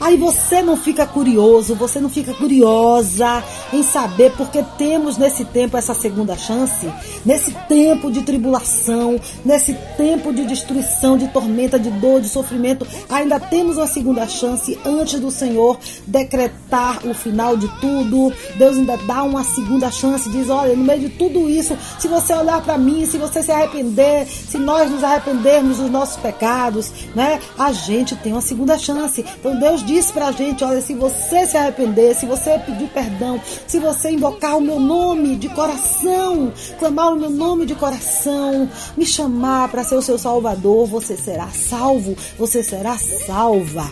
[0.00, 5.76] Aí você não fica curioso, você não fica curiosa em saber porque temos nesse tempo
[5.76, 6.90] essa segunda chance,
[7.24, 13.38] nesse tempo de tribulação, nesse tempo de destruição, de tormenta, de dor, de sofrimento, ainda
[13.38, 18.32] temos uma segunda chance antes do Senhor decretar o final de tudo.
[18.56, 22.32] Deus ainda dá uma segunda chance, diz: olha, no meio de tudo isso, se você
[22.32, 27.38] olhar para mim, se você se arrepender, se nós nos arrependermos dos nossos pecados, né,
[27.58, 29.24] a gente tem uma segunda chance.
[29.38, 33.80] Então Deus diz pra gente: olha, se você se arrepender, se você pedir perdão, se
[33.80, 39.68] você invocar o meu nome de coração, clamar o meu nome de coração, me chamar
[39.68, 43.90] para ser o seu salvador, você será salvo, você será salva.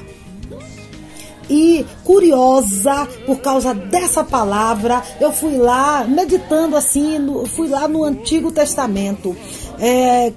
[1.51, 7.19] E curiosa por causa dessa palavra, eu fui lá meditando assim,
[7.57, 9.35] fui lá no Antigo Testamento.
[9.81, 10.33] É,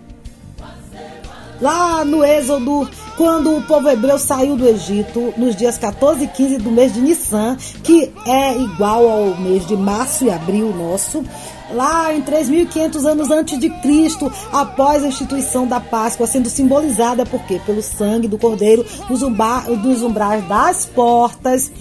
[1.61, 6.57] lá no Êxodo, quando o povo hebreu saiu do Egito, nos dias 14 e 15
[6.57, 11.23] do mês de Nissan, que é igual ao mês de março e abril nosso,
[11.71, 17.41] lá em 3.500 anos antes de Cristo, após a instituição da Páscoa, sendo simbolizada por
[17.43, 17.61] quê?
[17.65, 21.71] Pelo sangue do Cordeiro nos, umbar, nos umbrais das portas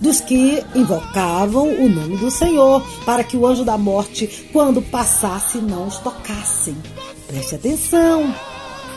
[0.00, 5.58] dos que invocavam o nome do Senhor, para que o anjo da morte, quando passasse,
[5.58, 6.76] não os tocassem.
[7.26, 8.34] Preste atenção.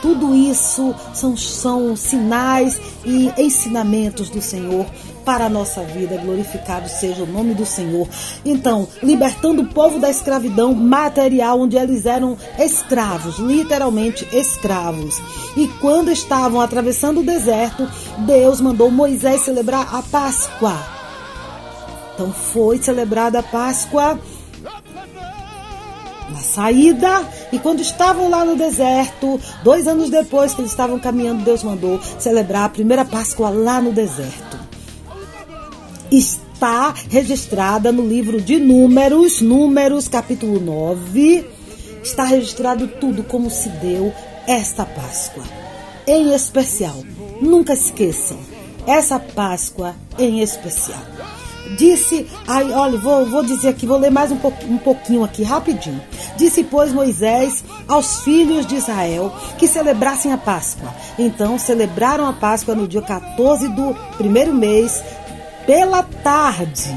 [0.01, 4.85] Tudo isso são, são sinais e ensinamentos do Senhor
[5.23, 6.17] para a nossa vida.
[6.17, 8.07] Glorificado seja o nome do Senhor.
[8.43, 15.21] Então, libertando o povo da escravidão material, onde eles eram escravos, literalmente escravos.
[15.55, 17.87] E quando estavam atravessando o deserto,
[18.19, 20.75] Deus mandou Moisés celebrar a Páscoa.
[22.13, 24.19] Então, foi celebrada a Páscoa
[26.31, 31.43] na saída, e quando estavam lá no deserto, dois anos depois que eles estavam caminhando,
[31.43, 34.59] Deus mandou celebrar a primeira Páscoa lá no deserto.
[36.11, 41.45] Está registrada no livro de Números, Números capítulo 9,
[42.03, 44.13] está registrado tudo como se deu
[44.47, 45.43] esta Páscoa.
[46.05, 47.03] Em especial,
[47.41, 48.37] nunca esqueçam,
[48.87, 51.01] essa Páscoa em especial.
[51.77, 55.43] Disse, ai, olha, vou, vou dizer aqui, vou ler mais um, po, um pouquinho aqui,
[55.43, 56.01] rapidinho.
[56.37, 60.93] Disse, pois, Moisés aos filhos de Israel que celebrassem a Páscoa.
[61.17, 65.01] Então, celebraram a Páscoa no dia 14 do primeiro mês,
[65.65, 66.95] pela tarde.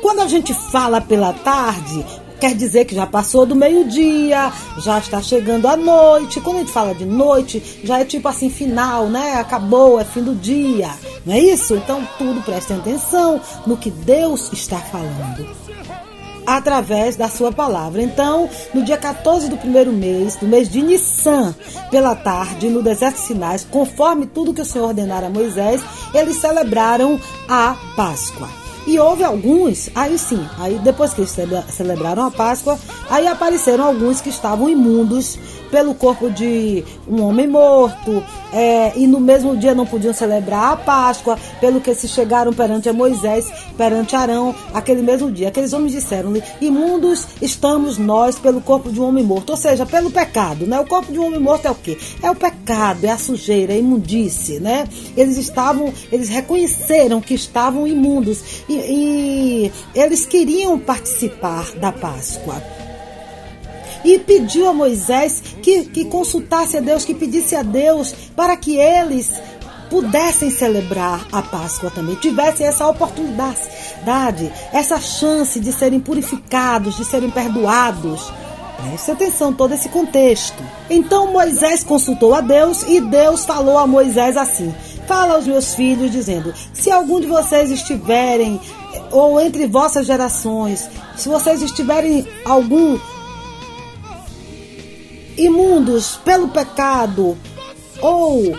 [0.00, 2.04] Quando a gente fala pela tarde,
[2.42, 6.40] quer dizer que já passou do meio-dia, já está chegando a noite.
[6.40, 9.34] Quando a gente fala de noite, já é tipo assim, final, né?
[9.34, 10.90] Acabou, é fim do dia.
[11.24, 11.76] Não é isso?
[11.76, 15.46] Então, tudo prestem atenção no que Deus está falando.
[16.44, 18.02] Através da sua palavra.
[18.02, 21.54] Então, no dia 14 do primeiro mês, do mês de Nissan,
[21.92, 25.80] pela tarde, no deserto de Sinais, conforme tudo que o Senhor ordenara a Moisés,
[26.12, 28.61] eles celebraram a Páscoa.
[28.86, 31.36] E houve alguns, aí sim, aí depois que eles
[31.70, 32.78] celebraram a Páscoa,
[33.08, 35.38] aí apareceram alguns que estavam imundos
[35.72, 38.22] pelo corpo de um homem morto,
[38.52, 42.92] é, e no mesmo dia não podiam celebrar a Páscoa, pelo que se chegaram perante
[42.92, 45.48] Moisés, perante Arão, aquele mesmo dia.
[45.48, 50.10] Aqueles homens disseram-lhe: Imundos estamos nós pelo corpo de um homem morto, ou seja, pelo
[50.10, 50.78] pecado, né?
[50.78, 51.96] O corpo de um homem morto é o quê?
[52.22, 54.86] É o pecado, é a sujeira, é a imundície, né?
[55.16, 62.62] Eles estavam, eles reconheceram que estavam imundos e, e eles queriam participar da Páscoa
[64.04, 68.76] e pediu a Moisés que, que consultasse a Deus, que pedisse a Deus para que
[68.76, 69.32] eles
[69.90, 77.30] pudessem celebrar a Páscoa também, tivessem essa oportunidade, essa chance de serem purificados, de serem
[77.30, 78.32] perdoados.
[78.82, 80.62] Preste atenção todo esse contexto.
[80.88, 84.74] Então Moisés consultou a Deus e Deus falou a Moisés assim:
[85.06, 88.58] Fala aos meus filhos, dizendo: Se algum de vocês estiverem,
[89.10, 92.98] ou entre vossas gerações, se vocês estiverem algum
[95.36, 97.36] imundos pelo pecado
[98.00, 98.56] ou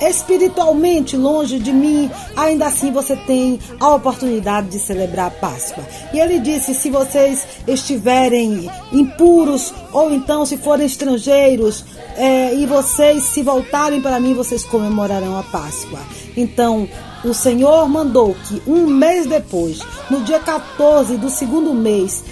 [0.00, 5.84] espiritualmente longe de mim, ainda assim você tem a oportunidade de celebrar a Páscoa.
[6.12, 11.84] E ele disse: se vocês estiverem impuros, ou então se forem estrangeiros,
[12.16, 16.00] é, e vocês se voltarem para mim, vocês comemorarão a Páscoa.
[16.36, 16.88] Então,
[17.24, 22.24] o Senhor mandou que um mês depois, no dia 14 do segundo mês,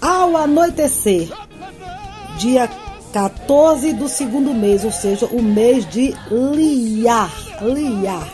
[0.00, 1.28] ao anoitecer,
[2.40, 2.68] dia
[3.12, 7.32] 14 do segundo mês, ou seja, o mês de Liar.
[7.60, 8.28] Liar.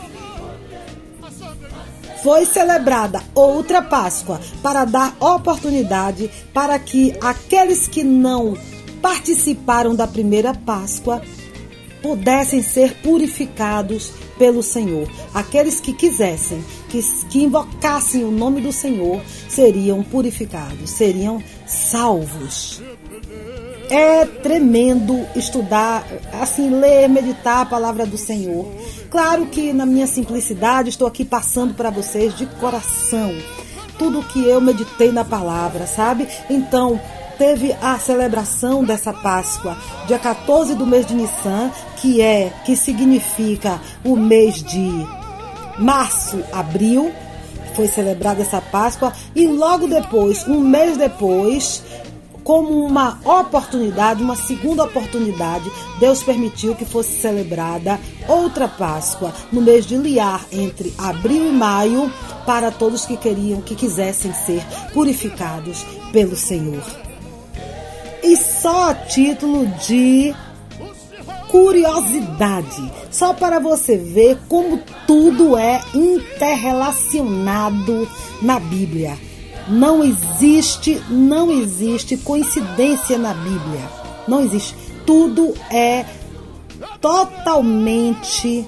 [2.23, 8.57] Foi celebrada outra Páscoa para dar oportunidade para que aqueles que não
[9.01, 11.21] participaram da primeira Páscoa
[12.01, 15.07] pudessem ser purificados pelo Senhor.
[15.33, 22.81] Aqueles que quisessem, que, que invocassem o nome do Senhor, seriam purificados, seriam salvos.
[23.89, 26.05] É tremendo estudar,
[26.41, 28.65] assim, ler, meditar a palavra do Senhor.
[29.09, 33.33] Claro que na minha simplicidade estou aqui passando para vocês de coração
[33.97, 36.27] tudo que eu meditei na palavra, sabe?
[36.49, 36.99] Então,
[37.37, 39.77] teve a celebração dessa Páscoa,
[40.07, 44.91] dia 14 do mês de Nissan, que é que significa o mês de
[45.77, 47.11] março, abril,
[47.75, 51.83] foi celebrada essa Páscoa e logo depois, um mês depois,
[52.47, 55.69] como uma oportunidade, uma segunda oportunidade,
[55.99, 62.09] Deus permitiu que fosse celebrada outra Páscoa no mês de Liar, entre abril e maio,
[62.45, 64.63] para todos que queriam, que quisessem ser
[64.93, 66.81] purificados pelo Senhor.
[68.23, 70.33] E só a título de
[71.49, 78.07] curiosidade, só para você ver como tudo é interrelacionado
[78.41, 79.26] na Bíblia.
[79.67, 83.81] Não existe, não existe coincidência na Bíblia.
[84.27, 84.75] Não existe.
[85.05, 86.05] Tudo é
[87.01, 88.65] totalmente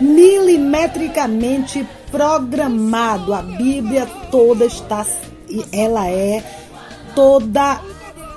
[0.00, 3.32] milimetricamente programado.
[3.32, 5.06] A Bíblia toda está
[5.72, 6.44] ela é
[7.14, 7.80] toda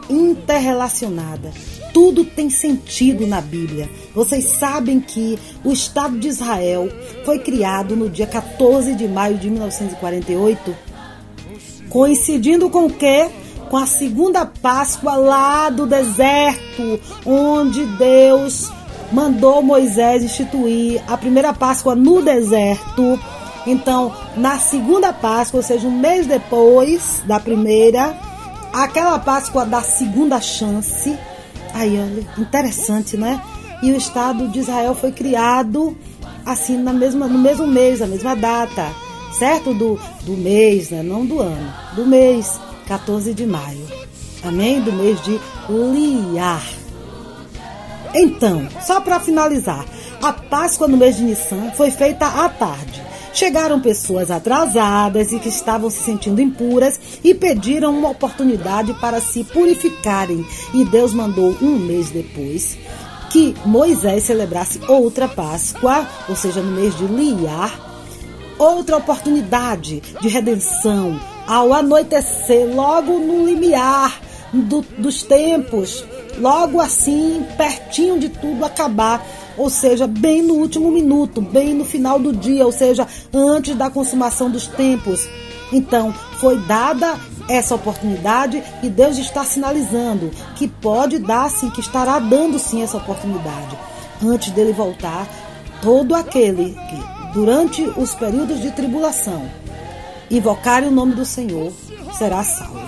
[0.10, 1.52] interrelacionada.
[1.94, 3.90] Tudo tem sentido na Bíblia.
[4.16, 6.90] Vocês sabem que o Estado de Israel
[7.26, 10.91] foi criado no dia 14 de maio de 1948
[11.92, 13.30] Coincidindo com o quê?
[13.70, 18.72] Com a segunda Páscoa lá do deserto, onde Deus
[19.12, 23.20] mandou Moisés instituir a primeira Páscoa no deserto.
[23.68, 28.16] Então, na segunda Páscoa, ou seja, um mês depois da primeira,
[28.74, 31.18] aquela Páscoa da segunda chance.
[31.74, 33.42] Aí, olha, interessante, né?
[33.84, 35.98] E o Estado de Israel foi criado
[36.46, 38.88] assim na mesma, no mesmo mês, na mesma data,
[39.38, 39.74] certo?
[39.74, 41.02] Do, do mês, né?
[41.04, 43.86] Não do ano, do mês, 14 de maio.
[44.44, 44.82] Amém?
[44.82, 45.40] Do mês de
[45.70, 46.66] Liar.
[48.14, 49.86] Então, só para finalizar,
[50.22, 53.02] a Páscoa no mês de Nissan foi feita à tarde.
[53.34, 59.44] Chegaram pessoas atrasadas e que estavam se sentindo impuras e pediram uma oportunidade para se
[59.46, 60.46] purificarem.
[60.74, 62.78] E Deus mandou um mês depois
[63.30, 67.91] que Moisés celebrasse outra Páscoa, ou seja, no mês de Liar,
[68.62, 74.20] outra oportunidade de redenção ao anoitecer, logo no limiar
[74.54, 76.04] do, dos tempos,
[76.40, 79.26] logo assim, pertinho de tudo acabar
[79.58, 83.90] ou seja, bem no último minuto, bem no final do dia, ou seja, antes da
[83.90, 85.28] consumação dos tempos.
[85.72, 87.16] Então, foi dada
[87.50, 92.98] essa oportunidade e Deus está sinalizando que pode dar sim, que estará dando sim essa
[92.98, 93.78] oportunidade.
[94.24, 95.28] Antes dele voltar,
[95.82, 99.50] todo aquele que, durante os períodos de tribulação,
[100.30, 101.72] invocar o nome do Senhor
[102.18, 102.80] será salvo.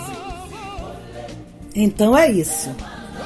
[1.74, 2.70] Então é isso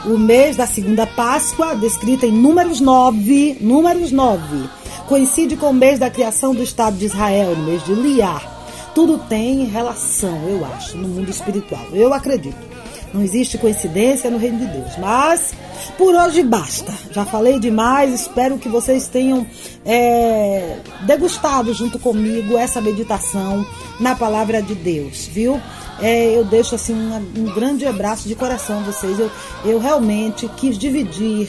[0.05, 4.69] o mês da segunda Páscoa, descrita em Números 9, Números 9,
[5.07, 8.57] coincide com o mês da criação do Estado de Israel, no mês de Liar.
[8.95, 11.85] Tudo tem relação, eu acho, no mundo espiritual.
[11.93, 12.68] Eu acredito.
[13.13, 14.97] Não existe coincidência no reino de Deus.
[14.99, 15.53] Mas
[15.97, 16.93] por hoje basta.
[17.13, 18.13] Já falei demais.
[18.13, 19.47] Espero que vocês tenham
[19.85, 23.67] é, degustado junto comigo essa meditação
[23.99, 25.61] na palavra de Deus, viu?
[26.01, 29.19] é, eu deixo assim um, um grande abraço de coração a vocês.
[29.19, 29.31] Eu,
[29.65, 31.49] eu realmente quis dividir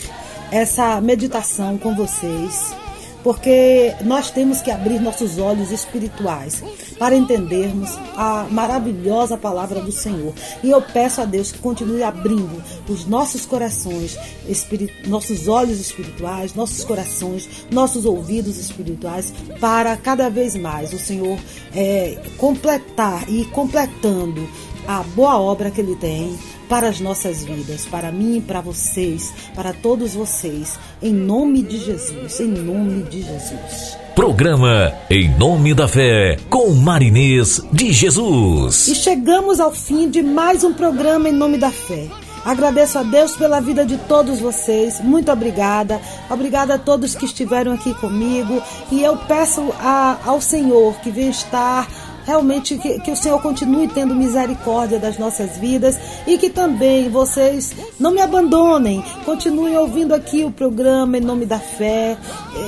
[0.52, 2.74] essa meditação com vocês
[3.24, 6.64] porque nós temos que abrir nossos olhos espirituais
[6.98, 10.34] para entendermos a maravilhosa palavra do Senhor.
[10.64, 14.18] E eu peço a Deus que continue abrindo os nossos corações,
[15.08, 21.38] nossos olhos espirituais, nossos corações, nossos ouvidos espirituais, para cada vez mais o Senhor
[21.76, 24.48] é, completar e completando
[24.88, 26.38] a boa obra que Ele tem
[26.70, 31.80] para as nossas vidas, para mim e para vocês, para todos vocês, em nome de
[31.80, 33.98] Jesus, em nome de Jesus.
[34.16, 38.88] Programa Em Nome da Fé, com Marinês de Jesus.
[38.88, 42.08] E chegamos ao fim de mais um programa Em Nome da Fé.
[42.46, 45.00] Agradeço a Deus pela vida de todos vocês.
[45.02, 46.00] Muito obrigada.
[46.30, 48.62] Obrigada a todos que estiveram aqui comigo.
[48.92, 51.88] E eu peço a, ao Senhor que venha estar
[52.30, 55.98] realmente que, que o Senhor continue tendo misericórdia das nossas vidas
[56.28, 61.58] e que também vocês não me abandonem, continuem ouvindo aqui o programa Em Nome da
[61.58, 62.16] Fé.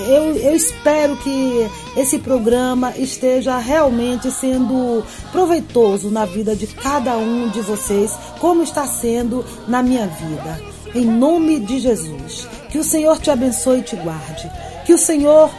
[0.08, 7.48] Eu, eu espero que esse programa esteja realmente sendo proveitoso na vida de cada um
[7.50, 10.60] de vocês, como está sendo na minha vida.
[10.96, 12.48] Em nome de Jesus.
[12.72, 14.50] Que o Senhor te abençoe e te guarde.
[14.86, 15.52] Que o Senhor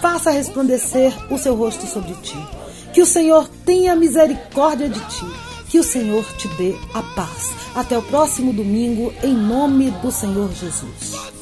[0.00, 2.38] faça resplandecer o seu rosto sobre ti.
[2.92, 5.24] Que o Senhor tenha misericórdia de ti.
[5.68, 7.52] Que o Senhor te dê a paz.
[7.74, 11.39] Até o próximo domingo, em nome do Senhor Jesus.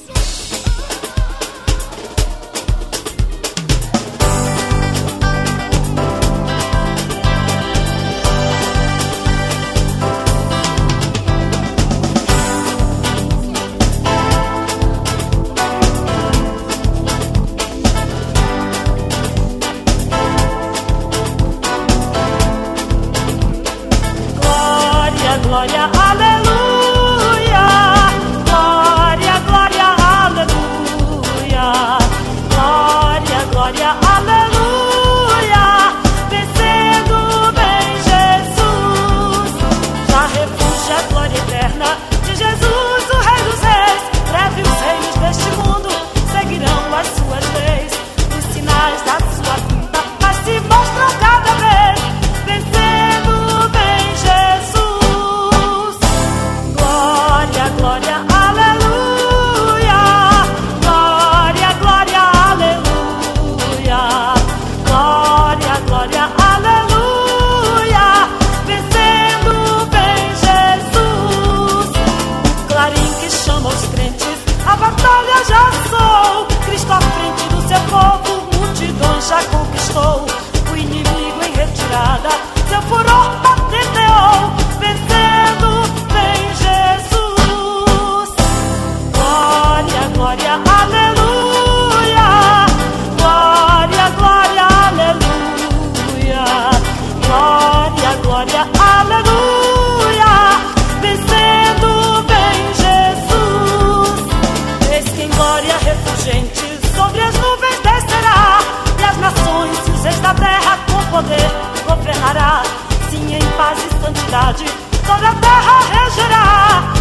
[114.09, 114.65] Santidade,
[115.07, 116.98] toda a terra regerá,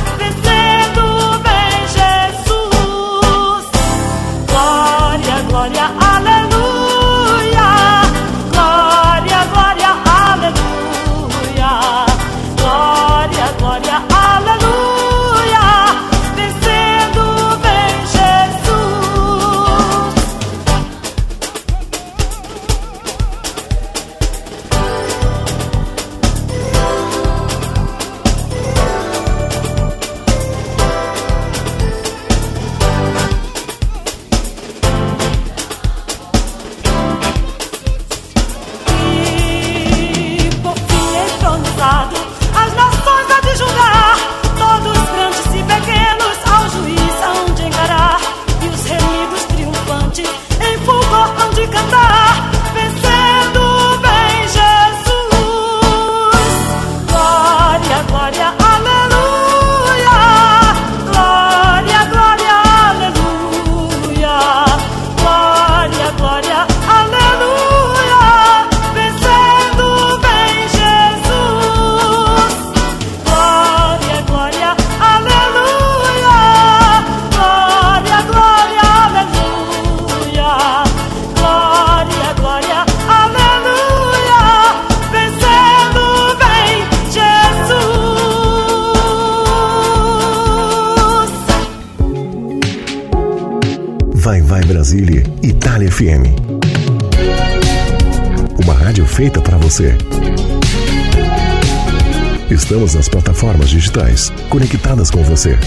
[103.98, 105.58] digitais, conectadas com você.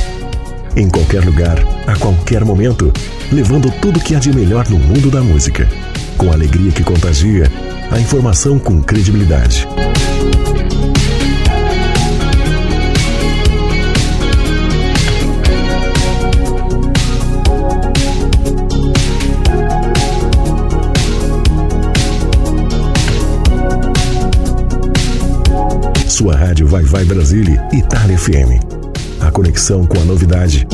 [0.77, 2.93] Em qualquer lugar, a qualquer momento,
[3.33, 5.69] levando tudo que há de melhor no mundo da música.
[6.17, 7.51] Com alegria que contagia,
[7.91, 9.67] a informação com credibilidade.
[26.51, 28.59] Rádio Vai Vai Brasília, Itália FM.
[29.21, 30.67] A conexão com a novidade.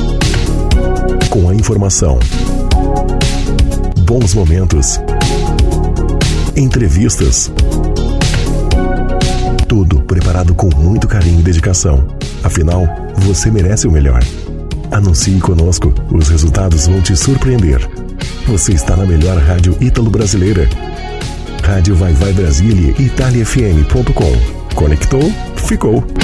[1.28, 2.18] Com a informação.
[4.06, 4.98] Bons momentos.
[6.56, 7.52] Entrevistas.
[9.68, 12.06] Tudo preparado com muito carinho e dedicação.
[12.42, 12.88] Afinal,
[13.18, 14.22] você merece o melhor.
[14.90, 17.86] Anuncie conosco, os resultados vão te surpreender.
[18.46, 20.66] Você está na melhor rádio ítalo-brasileira.
[21.62, 24.56] Rádio Vai Vai Brasília, italiafm.com.
[24.74, 25.32] Conectou?
[25.66, 26.15] Ficou.